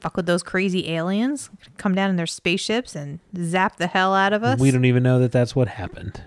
[0.01, 1.49] Fuck with those crazy aliens.
[1.77, 4.59] Come down in their spaceships and zap the hell out of us.
[4.59, 6.21] We don't even know that that's what happened.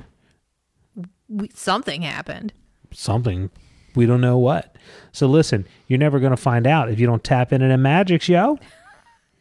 [1.28, 2.54] We- something happened.
[2.92, 3.50] Something
[3.94, 4.76] we don't know what.
[5.12, 8.28] So listen, you're never going to find out if you don't tap into the magics,
[8.28, 8.58] yo.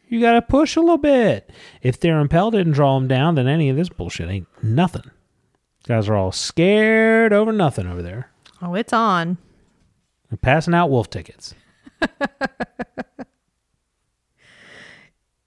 [0.07, 1.49] You got to push a little bit.
[1.83, 5.09] If Theron Pell didn't draw them down, then any of this bullshit ain't nothing.
[5.87, 8.31] Guys are all scared over nothing over there.
[8.61, 9.37] Oh, it's on.
[10.29, 11.53] They're passing out wolf tickets.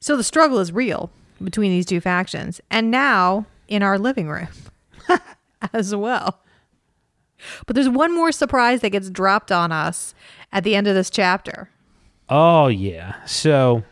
[0.03, 4.49] So the struggle is real between these two factions, and now in our living room
[5.73, 6.41] as well.
[7.67, 10.15] But there's one more surprise that gets dropped on us
[10.53, 11.71] at the end of this chapter.
[12.29, 13.17] Oh yeah.
[13.27, 13.83] So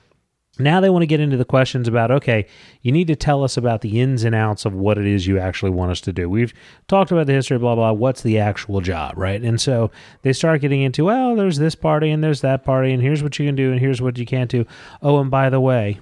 [0.60, 2.46] Now they want to get into the questions about okay,
[2.82, 5.38] you need to tell us about the ins and outs of what it is you
[5.38, 6.28] actually want us to do.
[6.28, 6.52] We've
[6.86, 9.40] talked about the history, blah, blah, what's the actual job, right?
[9.40, 9.90] And so
[10.22, 13.38] they start getting into, well, there's this party and there's that party, and here's what
[13.38, 14.66] you can do and here's what you can't do.
[15.02, 15.98] Oh, and by the way,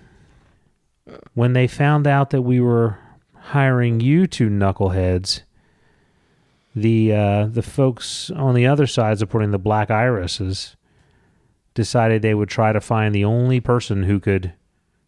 [1.35, 2.99] when they found out that we were
[3.35, 5.43] hiring you two knuckleheads,
[6.79, 10.77] the uh, the folks on the other side supporting the Black Irises
[11.75, 14.53] decided they would try to find the only person who could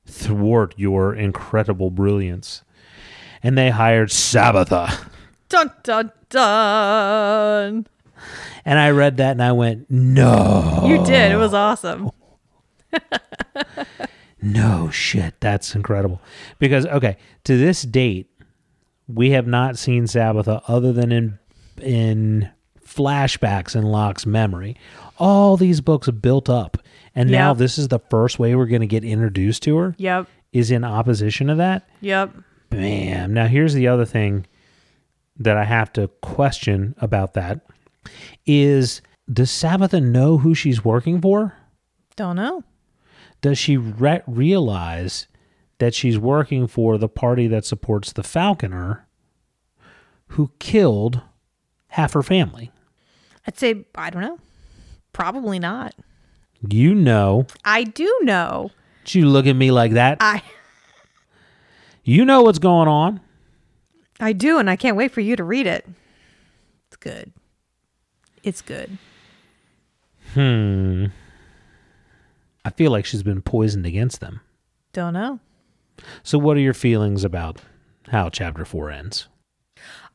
[0.06, 2.62] thwart your incredible brilliance.
[3.42, 5.08] And they hired Sabetha.
[5.48, 7.86] Dun dun dun.
[8.64, 10.84] And I read that and I went, no.
[10.86, 11.32] You did.
[11.32, 12.10] It was awesome.
[14.42, 15.34] No shit.
[15.40, 16.20] That's incredible.
[16.58, 18.30] Because, okay, to this date,
[19.06, 21.38] we have not seen Sabetha other than in
[21.82, 22.48] in
[22.84, 24.76] flashbacks in Locke's memory.
[25.18, 26.78] All these books built up.
[27.14, 30.28] And now this is the first way we're going to get introduced to her Yep.
[30.52, 31.88] is in opposition to that.
[32.00, 32.34] Yep.
[32.70, 33.34] Bam.
[33.34, 34.46] Now here's the other thing
[35.38, 37.60] that I have to question about that
[38.46, 39.02] is
[39.32, 41.54] does Sabetha know who she's working for?
[42.16, 42.64] Don't know.
[43.40, 45.26] Does she re- realize
[45.78, 49.06] that she's working for the party that supports the Falconer
[50.28, 51.22] who killed
[51.90, 52.72] half her family?
[53.46, 54.38] I'd say I don't know.
[55.12, 55.94] Probably not.
[56.68, 57.46] You know.
[57.64, 58.70] I do know.
[59.04, 60.18] Did you look at me like that?
[60.20, 60.42] I
[62.04, 63.20] You know what's going on.
[64.18, 65.86] I do, and I can't wait for you to read it.
[66.88, 67.32] It's good.
[68.42, 68.98] It's good.
[70.34, 71.06] Hmm.
[72.64, 74.40] I feel like she's been poisoned against them.
[74.92, 75.40] Don't know.
[76.22, 77.60] So, what are your feelings about
[78.08, 79.28] how chapter four ends?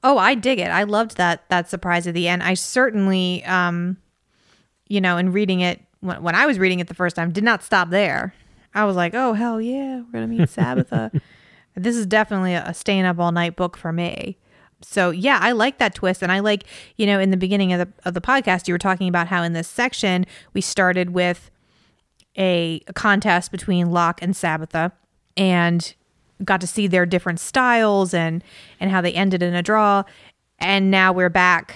[0.03, 0.69] Oh, I dig it.
[0.69, 2.43] I loved that that surprise at the end.
[2.43, 3.97] I certainly, um,
[4.87, 7.43] you know, in reading it when, when I was reading it the first time, did
[7.43, 8.33] not stop there.
[8.73, 11.21] I was like, oh hell yeah, we're gonna meet Sabetha.
[11.75, 14.37] this is definitely a staying up all night book for me.
[14.81, 16.65] So yeah, I like that twist, and I like
[16.97, 19.43] you know in the beginning of the of the podcast you were talking about how
[19.43, 21.49] in this section we started with
[22.37, 24.91] a, a contest between Locke and Sabetha,
[25.37, 25.93] and
[26.43, 28.43] got to see their different styles and
[28.79, 30.03] and how they ended in a draw,
[30.59, 31.75] and now we're back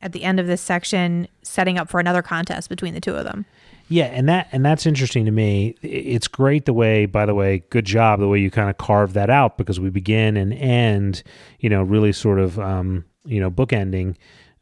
[0.00, 3.24] at the end of this section setting up for another contest between the two of
[3.24, 3.46] them.
[3.88, 5.74] Yeah, and that and that's interesting to me.
[5.82, 9.14] It's great the way, by the way, good job the way you kind of carved
[9.14, 11.22] that out because we begin and end,
[11.60, 14.16] you know, really sort of, um, you know, bookending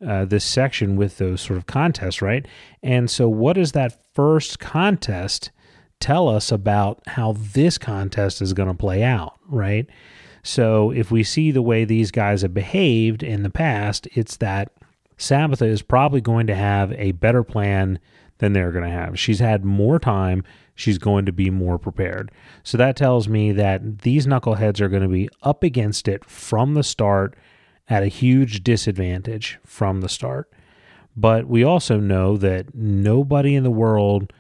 [0.07, 2.47] uh, this section with those sort of contests, right?
[2.83, 5.51] And so, what does that first contest
[6.01, 9.87] tell us about how this contest is going to play out, right?
[10.43, 14.73] So, if we see the way these guys have behaved in the past, it's that
[15.19, 17.99] Sabetha is probably going to have a better plan
[18.39, 19.19] than they're going to have.
[19.19, 20.43] She's had more time.
[20.75, 22.33] She's going to be more prepared.
[22.63, 26.73] So that tells me that these knuckleheads are going to be up against it from
[26.73, 27.37] the start
[27.87, 30.51] at a huge disadvantage from the start.
[31.15, 34.33] But we also know that nobody in the world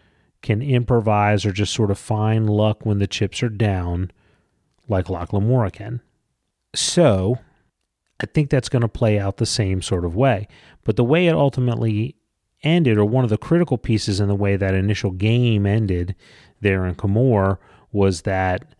[0.42, 4.10] can improvise or just sort of find luck when the chips are down
[4.88, 6.00] like Locke Lamora can.
[6.74, 7.38] So
[8.20, 10.48] I think that's going to play out the same sort of way.
[10.84, 12.16] But the way it ultimately
[12.62, 16.14] ended, or one of the critical pieces in the way that initial game ended
[16.60, 17.58] there in Camorr,
[17.92, 18.74] was that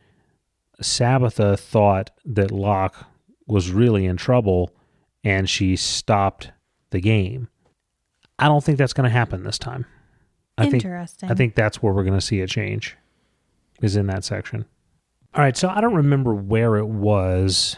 [0.83, 3.07] Sabetha thought that Locke
[3.47, 4.75] was really in trouble
[5.25, 6.53] and she stopped
[6.91, 7.49] the game.
[8.39, 9.87] I don't think that's going to happen this time.
[10.61, 12.97] I think I think that's where we're going to see a change
[13.81, 14.65] is in that section.
[15.35, 17.77] All right, so I don't remember where it was,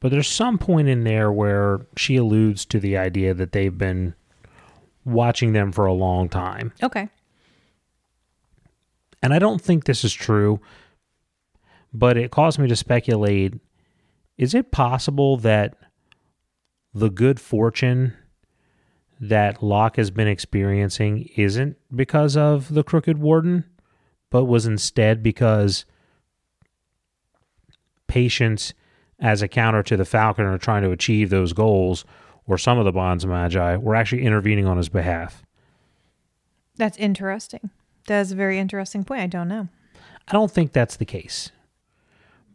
[0.00, 4.14] but there's some point in there where she alludes to the idea that they've been
[5.04, 6.72] watching them for a long time.
[6.82, 7.08] okay.
[9.22, 10.60] And I don't think this is true,
[11.94, 13.54] but it caused me to speculate
[14.36, 15.78] is it possible that
[16.92, 18.14] the good fortune
[19.28, 23.64] that Locke has been experiencing isn't because of the Crooked Warden,
[24.30, 25.84] but was instead because
[28.06, 28.74] patience
[29.18, 32.04] as a counter to the Falconer trying to achieve those goals,
[32.46, 35.42] or some of the Bondsmagi were actually intervening on his behalf?
[36.76, 37.70] That's interesting.
[38.06, 39.22] That's a very interesting point.
[39.22, 39.68] I don't know.
[40.28, 41.50] I don't think that's the case.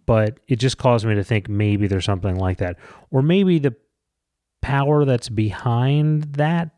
[0.05, 2.77] But it just caused me to think maybe there's something like that.
[3.09, 3.75] Or maybe the
[4.61, 6.71] power that's behind that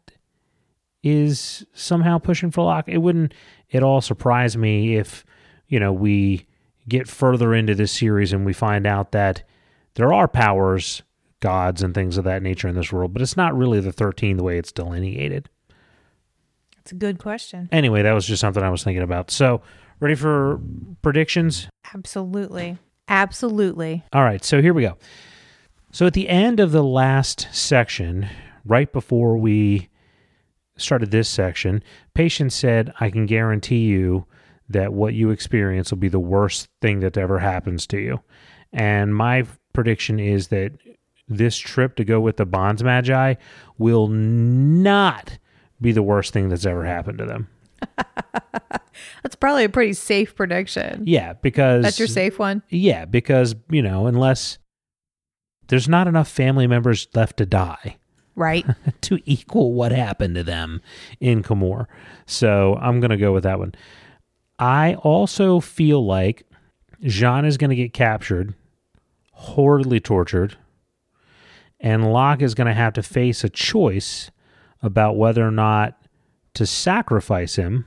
[1.04, 2.88] is somehow pushing for Locke.
[2.88, 3.34] It wouldn't
[3.74, 5.26] at all surprise me if,
[5.68, 6.46] you know, we
[6.88, 9.44] get further into this series and we find out that
[9.96, 11.02] there are powers,
[11.40, 14.38] gods, and things of that nature in this world, but it's not really the 13
[14.38, 15.50] the way it's delineated.
[16.80, 17.70] It's a good question.
[17.72, 19.32] Anyway, that was just something I was thinking about.
[19.32, 19.62] So,
[20.02, 20.60] Ready for
[21.04, 21.70] predictions?
[21.94, 22.80] Absolutely.
[23.08, 24.04] Absolutely.
[24.12, 24.98] All right, so here we go.
[25.92, 28.30] So at the end of the last section,
[28.64, 29.90] right before we
[30.78, 31.84] started this section,
[32.14, 34.26] Patience said, I can guarantee you
[34.70, 38.22] that what you experience will be the worst thing that ever happens to you.
[38.72, 40.72] And my prediction is that
[41.28, 43.36] this trip to go with the Bondsmagi
[43.78, 45.38] will not
[45.82, 47.50] be the worst thing that's ever happened to them.
[49.24, 51.04] That's probably a pretty safe prediction.
[51.06, 52.62] Yeah, because That's your safe one?
[52.70, 54.60] Yeah, because, you know, unless
[55.68, 57.98] there's not enough family members left to die
[58.36, 58.66] Right?
[59.02, 60.82] to equal what happened to them
[61.20, 61.88] in Camorr.
[62.26, 63.76] So I'm going to go with that one.
[64.58, 66.46] I also feel like
[67.02, 68.54] Jean is going to get captured,
[69.32, 70.56] horribly tortured,
[71.80, 74.30] and Locke is going to have to face a choice
[74.84, 75.98] about whether or not
[76.54, 77.86] to sacrifice him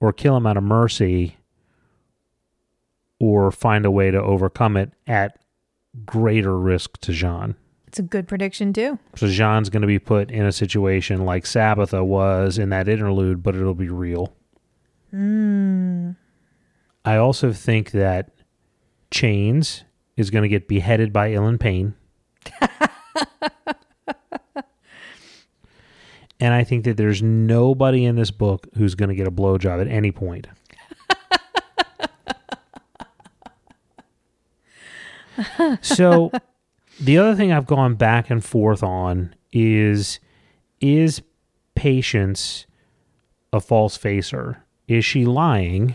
[0.00, 1.36] or kill him out of mercy
[3.20, 5.38] or find a way to overcome it at
[6.04, 7.56] greater risk to Jean.
[7.86, 8.98] it's a good prediction, too.
[9.16, 13.42] So Jean's going to be put in a situation like Sabetha was in that interlude,
[13.42, 14.32] but it'll be real.
[15.10, 16.12] Hmm.
[17.04, 18.30] I also think that
[19.10, 19.84] Chains
[20.16, 21.94] is going to get beheaded by Ilyn Payne.
[26.38, 29.80] and I think that there's nobody in this book who's going to get a blowjob
[29.80, 30.46] at any point.
[35.80, 36.30] so
[37.00, 40.20] the other thing I've gone back and forth on is
[40.80, 41.22] is
[41.74, 42.66] patience
[43.52, 44.64] a false facer?
[44.86, 45.94] Is she lying?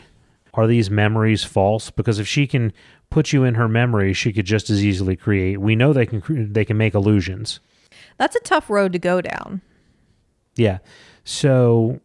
[0.53, 1.91] Are these memories false?
[1.91, 2.71] Because if she can
[3.09, 5.59] put you in her memory, she could just as easily create.
[5.59, 7.59] We know they can they can make illusions.
[8.17, 9.61] That's a tough road to go down.
[10.55, 10.79] Yeah.
[11.23, 11.99] So,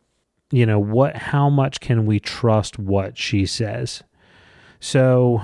[0.51, 4.03] you know, what how much can we trust what she says?
[4.81, 5.43] So,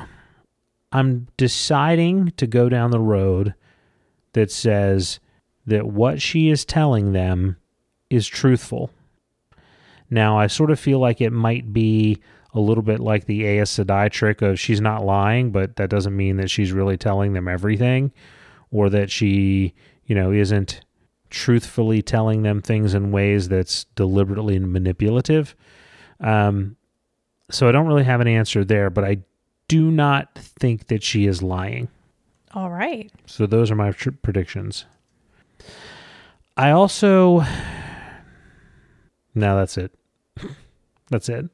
[0.96, 3.54] I'm deciding to go down the road
[4.32, 5.20] that says
[5.66, 7.58] that what she is telling them
[8.08, 8.90] is truthful.
[10.08, 12.18] Now, I sort of feel like it might be
[12.54, 16.16] a little bit like the Aes Sedai trick of she's not lying, but that doesn't
[16.16, 18.10] mean that she's really telling them everything
[18.70, 19.74] or that she,
[20.06, 20.80] you know, isn't
[21.28, 25.54] truthfully telling them things in ways that's deliberately manipulative.
[26.20, 26.78] Um,
[27.50, 29.18] so I don't really have an answer there, but I
[29.68, 31.88] do not think that she is lying.
[32.54, 33.12] All right.
[33.26, 34.86] So those are my tr- predictions.
[36.56, 37.44] I also.
[39.34, 39.92] No, that's it.
[41.10, 41.46] that's it.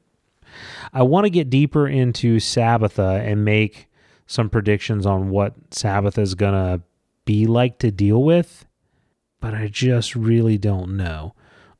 [0.93, 3.87] I want to get deeper into Sabetha and make
[4.27, 6.81] some predictions on what Sabetha is going to
[7.25, 8.65] be like to deal with,
[9.41, 11.33] but I just really don't know.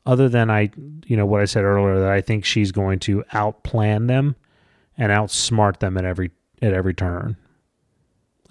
[0.05, 0.71] Other than I,
[1.05, 4.35] you know, what I said earlier that I think she's going to outplan them
[4.97, 6.31] and outsmart them at every
[6.61, 7.35] at every turn.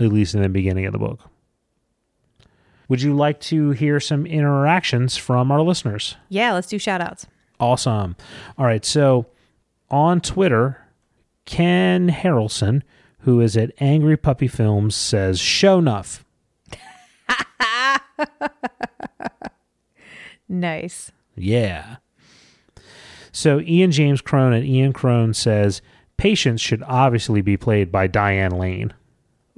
[0.00, 1.20] At least in the beginning of the book.
[2.88, 6.16] Would you like to hear some interactions from our listeners?
[6.28, 7.26] Yeah, let's do shout outs.
[7.60, 8.16] Awesome.
[8.58, 8.84] All right.
[8.84, 9.26] So
[9.90, 10.78] on Twitter,
[11.44, 12.82] Ken Harrelson,
[13.20, 16.24] who is at Angry Puppy Films, says, Show enough.
[20.52, 21.10] Nice.
[21.34, 21.96] Yeah.
[23.32, 25.80] So Ian James Crone at Ian Crone says,
[26.22, 28.94] Patience should obviously be played by Diane Lane.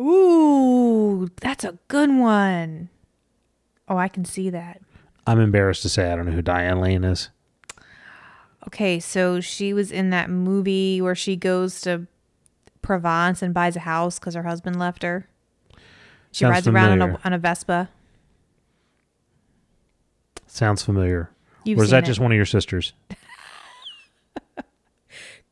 [0.01, 2.89] Ooh, that's a good one.
[3.87, 4.81] Oh, I can see that.
[5.27, 7.29] I'm embarrassed to say I don't know who Diane Lane is.
[8.67, 12.07] Okay, so she was in that movie where she goes to
[12.81, 15.29] Provence and buys a house because her husband left her.
[16.33, 17.91] She Sounds rides around on a, on a Vespa.
[20.47, 21.29] Sounds familiar.
[21.65, 22.07] You've or is that it.
[22.07, 22.95] just one of your sisters?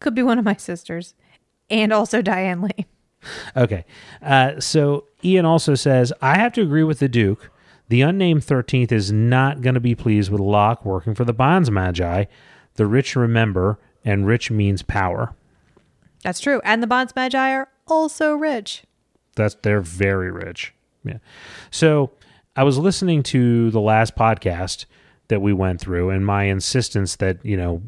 [0.03, 1.15] Could be one of my sisters,
[1.71, 2.87] and also Diane Lane.
[3.57, 3.85] Okay.
[4.21, 7.53] Uh, so Ian also says, I have to agree with the Duke.
[7.89, 12.27] The unnamed 13th is not going to be pleased with Locke working for the Bondsmagi.
[12.75, 15.37] The rich remember, and rich means power.
[16.23, 18.83] That's true, and the Bondsmagi are also rich.
[19.37, 20.75] That's they're very rich.
[21.05, 21.19] Yeah.
[21.71, 22.13] So
[22.57, 24.87] I was listening to the last podcast
[25.29, 27.83] that we went through, and my insistence that you know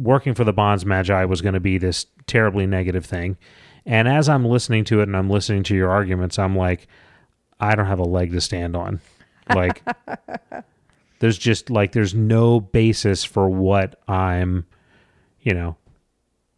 [0.00, 3.36] working for the Bondsmagi was going to be this terribly negative thing.
[3.86, 6.86] And as I'm listening to it, and I'm listening to your arguments, I'm like,
[7.58, 9.00] I don't have a leg to stand on.
[9.54, 9.82] Like,
[11.18, 14.66] there's just like there's no basis for what I'm,
[15.40, 15.76] you know,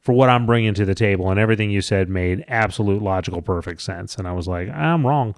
[0.01, 3.82] for what I'm bringing to the table, and everything you said made absolute logical, perfect
[3.82, 4.16] sense.
[4.16, 5.35] And I was like, I'm wrong,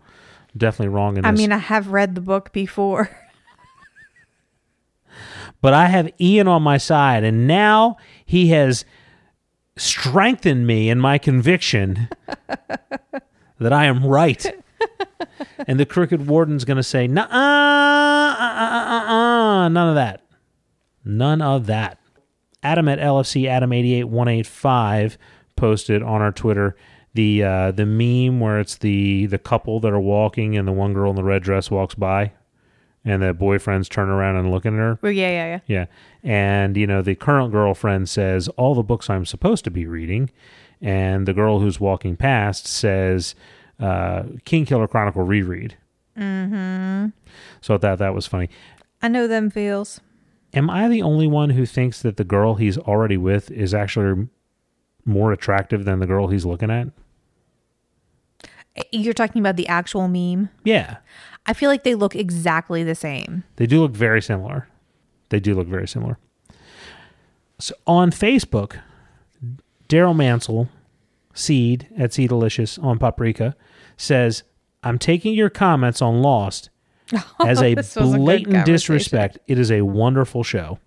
[0.56, 1.28] definitely wrong in this.
[1.28, 3.10] I mean, I have read the book before.
[5.64, 7.96] But I have Ian on my side, and now
[8.26, 8.84] he has
[9.78, 12.06] strengthened me in my conviction
[13.58, 14.44] that I am right.
[15.66, 20.20] and the crooked warden's going to say, "Nah, uh, uh, uh, uh, none of that,
[21.02, 21.98] none of that."
[22.62, 25.16] Adam at LFC Adam eighty eight one eight five
[25.56, 26.76] posted on our Twitter
[27.14, 30.92] the uh, the meme where it's the the couple that are walking and the one
[30.92, 32.34] girl in the red dress walks by,
[33.04, 34.98] and the boyfriends turn around and looking at her.
[35.02, 35.60] Well, yeah, yeah, yeah.
[35.66, 35.86] Yeah.
[36.22, 40.30] And, you know, the current girlfriend says, all the books I'm supposed to be reading.
[40.80, 43.34] And the girl who's walking past says,
[43.78, 45.76] uh, Kingkiller Chronicle reread.
[46.18, 47.08] Mm-hmm.
[47.60, 48.48] So I thought that was funny.
[49.02, 50.00] I know them feels.
[50.54, 54.28] Am I the only one who thinks that the girl he's already with is actually
[55.04, 56.88] more attractive than the girl he's looking at?
[58.92, 60.48] You're talking about the actual meme.
[60.64, 60.96] Yeah.
[61.46, 63.44] I feel like they look exactly the same.
[63.56, 64.68] They do look very similar.
[65.28, 66.18] They do look very similar.
[67.58, 68.78] So on Facebook,
[69.88, 70.68] Daryl Mansell,
[71.34, 73.56] Seed at Seed Delicious on Paprika,
[73.96, 74.42] says,
[74.82, 76.70] I'm taking your comments on Lost
[77.44, 79.38] as a was a blatant disrespect.
[79.46, 80.78] It is a wonderful show.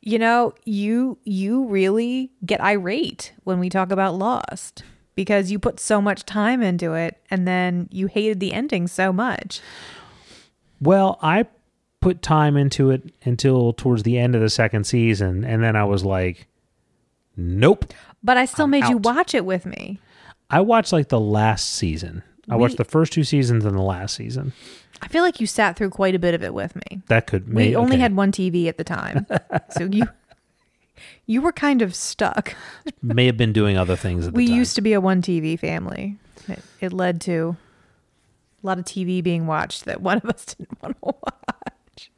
[0.00, 4.84] You know, you you really get irate when we talk about Lost
[5.14, 9.12] because you put so much time into it and then you hated the ending so
[9.12, 9.60] much.
[10.80, 11.46] Well, I
[12.00, 15.84] put time into it until towards the end of the second season, and then I
[15.84, 16.46] was like,
[17.36, 17.92] nope.
[18.22, 19.98] But I still I'm made you watch it with me.
[20.50, 22.22] I watched like the last season.
[22.50, 24.52] I watched We- the first two seasons and the last season.
[25.00, 27.00] I feel like you sat through quite a bit of it with me.
[27.08, 28.02] That could We may- only okay.
[28.02, 29.26] had one TV at the time.
[29.70, 30.04] so you
[31.26, 32.54] you were kind of stuck.
[33.02, 34.56] may have been doing other things at the We time.
[34.56, 36.16] used to be a one TV family.
[36.48, 37.56] It, it led to
[38.62, 42.10] a lot of TV being watched that one of us didn't want to watch.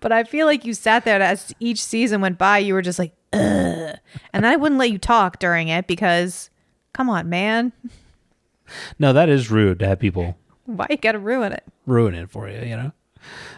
[0.00, 2.82] But I feel like you sat there and as each season went by, you were
[2.82, 3.96] just like, Ugh.
[4.32, 6.48] and I wouldn't let you talk during it because,
[6.92, 7.72] come on, man,
[8.98, 11.64] No, that is rude to have people why you got to ruin it?
[11.86, 12.92] ruin it for you, you know?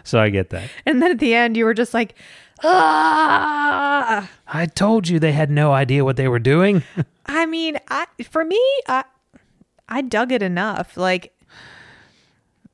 [0.05, 0.71] So I get that.
[0.87, 2.15] And then at the end, you were just like,
[2.65, 4.31] ah.
[4.47, 6.83] I told you they had no idea what they were doing.
[7.27, 9.05] I mean, I for me, I
[9.89, 10.97] I dug it enough.
[10.97, 11.33] Like,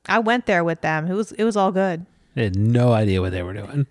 [0.07, 1.09] I went there with them.
[1.09, 2.05] It was it was all good.
[2.35, 3.87] they had no idea what they were doing.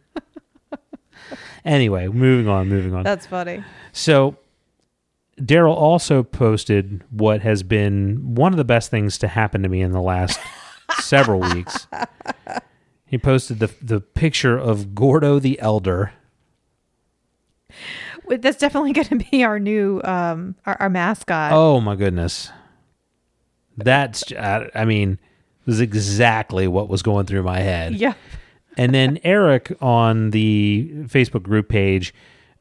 [1.65, 3.03] anyway, moving on, moving on.
[3.05, 3.63] That's funny.
[3.93, 4.37] So
[5.41, 9.83] Daryl also posted what has been one of the best things to happen to me
[9.83, 10.39] in the last
[11.01, 11.87] several weeks.
[13.07, 16.13] He posted the the picture of Gordo the Elder.
[18.29, 21.53] That's definitely going to be our new um our, our mascot.
[21.53, 22.51] Oh my goodness.
[23.77, 25.19] That's I I mean,
[25.67, 27.95] this is exactly what was going through my head.
[27.95, 28.15] Yeah.
[28.79, 32.13] And then Eric on the Facebook group page,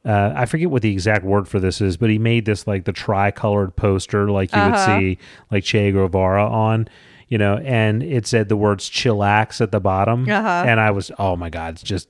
[0.02, 2.86] uh, I forget what the exact word for this is, but he made this like
[2.86, 4.70] the tricolored poster, like you Uh-huh.
[4.94, 5.18] would see
[5.50, 6.88] like Che Guevara on,
[7.28, 10.28] you know, and it said the words chillax at the bottom.
[10.28, 10.64] Uh-huh.
[10.66, 12.08] And I was, oh my God, it's just,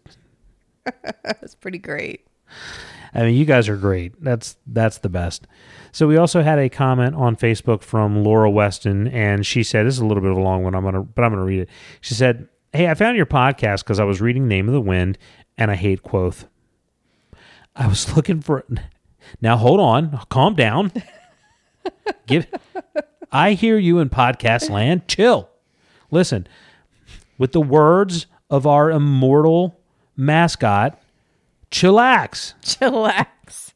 [1.22, 2.26] That's pretty great.
[3.14, 4.22] I mean, you guys are great.
[4.22, 5.46] That's that's the best.
[5.92, 9.94] So we also had a comment on Facebook from Laura Weston, and she said, "This
[9.94, 10.74] is a little bit of a long one.
[10.74, 11.68] I'm gonna, but I'm gonna read it."
[12.02, 15.16] She said, "Hey, I found your podcast because I was reading Name of the Wind,
[15.56, 16.44] and I hate Kvothe.
[17.74, 18.64] I was looking for.
[19.40, 20.92] Now hold on, calm down.
[22.26, 22.46] Give.
[23.32, 25.08] I hear you in podcast land.
[25.08, 25.48] Chill.
[26.10, 26.46] Listen,
[27.38, 29.80] with the words of our immortal
[30.16, 31.00] mascot."
[31.70, 32.54] Chillax.
[32.62, 33.72] Chillax.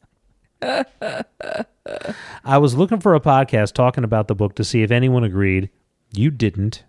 [2.43, 5.69] I was looking for a podcast talking about the book to see if anyone agreed.
[6.13, 6.83] You didn't.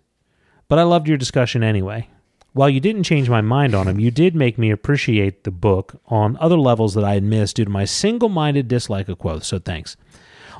[0.67, 2.09] But I loved your discussion anyway.
[2.53, 5.99] While you didn't change my mind on him, you did make me appreciate the book
[6.07, 9.43] on other levels that I had missed due to my single minded dislike of Kvothe,
[9.43, 9.97] so thanks.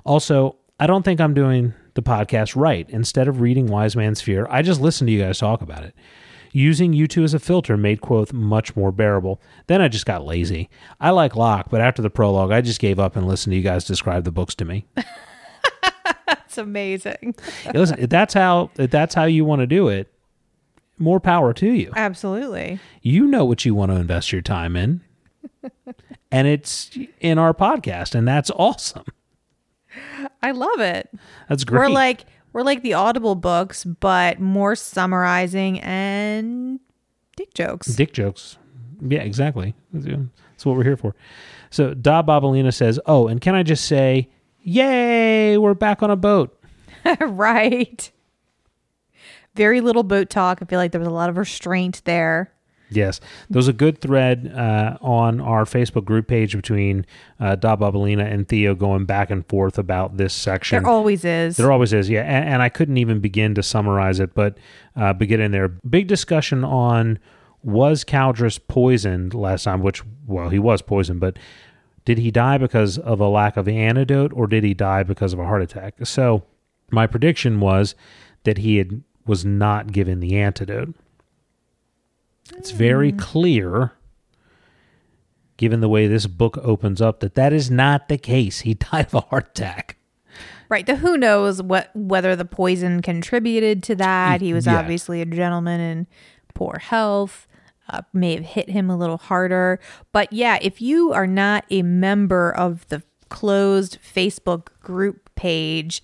[0.03, 2.89] Also, I don't think I'm doing the podcast right.
[2.89, 5.95] Instead of reading Wise Man's Fear, I just listened to you guys talk about it.
[6.51, 9.41] Using you two as a filter made Kvothe much more bearable.
[9.67, 10.69] Then I just got lazy.
[10.99, 13.63] I like Locke, but after the prologue, I just gave up and listened to you
[13.63, 14.85] guys describe the books to me.
[16.53, 17.33] That's amazing.
[17.73, 20.13] Listen, if that's how if that's how you want to do it,
[20.99, 21.91] more power to you.
[21.95, 22.79] Absolutely.
[23.01, 25.01] You know what you want to invest your time in.
[26.31, 29.05] and it's in our podcast, and that's awesome.
[30.41, 31.09] I love it.
[31.49, 31.79] That's great.
[31.79, 36.79] We're like we're like the Audible books, but more summarizing and
[37.35, 37.87] dick jokes.
[37.87, 38.57] dick jokes.
[39.01, 39.73] Yeah, exactly.
[39.91, 41.15] That's what we're here for.
[41.71, 44.29] So Da Babalina says, "Oh, and can I just say,
[44.61, 46.57] yay, we're back on a boat."
[47.19, 48.11] right.
[49.55, 50.59] Very little boat talk.
[50.61, 52.53] I feel like there was a lot of restraint there.
[52.95, 57.05] Yes, there was a good thread uh, on our Facebook group page between
[57.39, 60.83] uh, Da Babalina and Theo going back and forth about this section.
[60.83, 61.57] There always is.
[61.57, 62.21] There always is, yeah.
[62.23, 64.57] And, and I couldn't even begin to summarize it, but
[64.95, 65.69] uh, begin in there.
[65.89, 67.19] Big discussion on
[67.63, 71.37] was Caldris poisoned last time, which, well, he was poisoned, but
[72.05, 75.39] did he die because of a lack of antidote or did he die because of
[75.39, 75.95] a heart attack?
[76.05, 76.43] So
[76.91, 77.95] my prediction was
[78.43, 80.93] that he had was not given the antidote.
[82.55, 83.93] It's very clear,
[85.57, 88.61] given the way this book opens up, that that is not the case.
[88.61, 89.97] He died of a heart attack.
[90.69, 90.85] Right.
[90.85, 94.41] The who knows what whether the poison contributed to that.
[94.41, 94.79] He was Yeah.
[94.79, 96.07] obviously a gentleman in
[96.55, 97.47] poor health.
[97.89, 99.79] Uh, may have hit him a little harder.
[100.13, 106.01] But yeah, if you are not a member of the closed Facebook group page,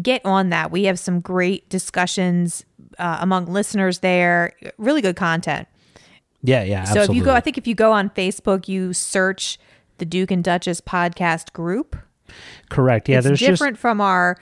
[0.00, 0.70] get on that.
[0.70, 2.64] We have some great discussions
[2.98, 4.52] uh, among listeners there.
[4.78, 5.68] Really good content.
[6.42, 6.84] Yeah, yeah.
[6.84, 9.58] So if you go, I think if you go on Facebook, you search
[9.98, 11.96] the Duke and Duchess podcast group.
[12.68, 13.08] correct.
[13.08, 14.38] Yeah, it's there's different from our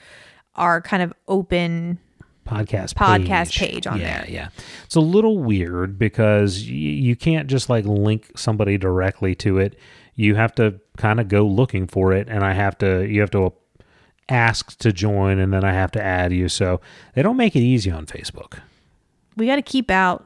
[0.55, 1.99] our kind of open
[2.47, 4.29] just podcast podcast page on yeah, there.
[4.29, 4.49] Yeah,
[4.85, 9.77] It's a little weird because y- you can't just like link somebody directly to it.
[10.15, 13.05] You have to kind of go looking for it, and I have to.
[13.07, 13.53] You have to
[14.29, 16.49] ask to join, and then I have to add you.
[16.49, 16.81] So
[17.13, 18.59] they don't make it easy on Facebook.
[19.35, 20.25] we got to keep out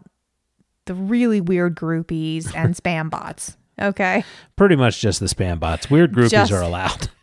[0.91, 3.55] the really weird groupies and spam bots.
[3.81, 4.23] Okay.
[4.57, 5.89] Pretty much just the spam bots.
[5.89, 7.09] Weird groupies Just- are allowed.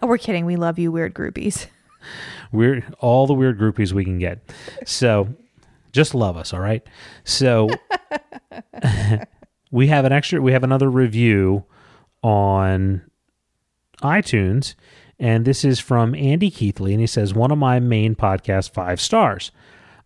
[0.00, 0.46] Oh, we're kidding.
[0.46, 1.66] We love you, weird groupies.
[2.52, 4.38] weird all the weird groupies we can get
[4.86, 5.28] so
[5.92, 6.86] just love us all right
[7.24, 7.68] so
[9.70, 11.64] we have an extra we have another review
[12.22, 13.02] on
[14.02, 14.74] itunes
[15.18, 19.00] and this is from andy keithley and he says one of my main podcasts five
[19.00, 19.50] stars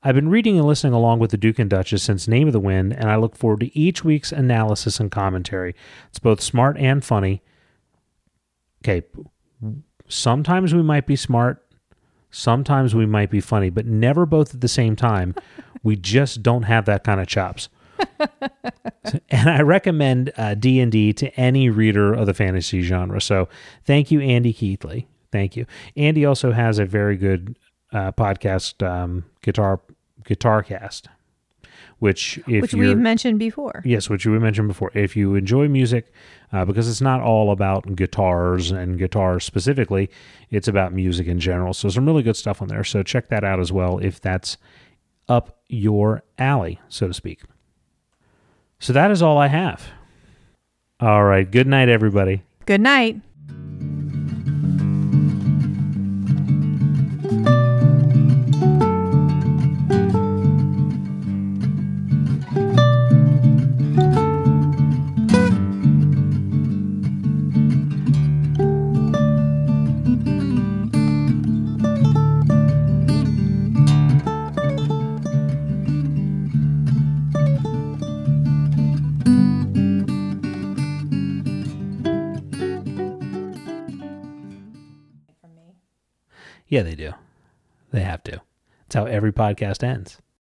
[0.03, 2.61] i've been reading and listening along with the duke and duchess since name of the
[2.61, 5.75] wind and i look forward to each week's analysis and commentary
[6.09, 7.43] it's both smart and funny
[8.83, 9.03] okay
[10.09, 11.65] sometimes we might be smart
[12.31, 15.35] Sometimes we might be funny, but never both at the same time.
[15.83, 17.69] we just don't have that kind of chops.
[19.31, 23.21] and I recommend uh, D and D to any reader of the fantasy genre.
[23.21, 23.49] So
[23.85, 25.07] thank you, Andy Keithley.
[25.33, 25.67] Thank you.
[25.97, 27.59] Andy also has a very good
[27.93, 29.81] uh, podcast, um, guitar
[30.25, 31.09] guitar cast,
[31.99, 33.83] which if which we've mentioned before.
[33.85, 34.91] Yes, which we mentioned before.
[34.95, 36.13] If you enjoy music,
[36.53, 40.11] uh, because it's not all about guitars and guitars specifically,
[40.51, 41.75] it's about music in general.
[41.75, 42.85] So some really good stuff on there.
[42.85, 44.57] So check that out as well if that's
[45.29, 47.43] up your alley, so to speak.
[48.79, 49.89] So that is all I have.
[51.01, 51.49] All right.
[51.49, 52.43] Good night, everybody.
[52.67, 53.21] Good night.
[86.69, 87.13] Yeah, they do.
[87.91, 88.43] They have to.
[88.83, 90.19] That's how every podcast ends.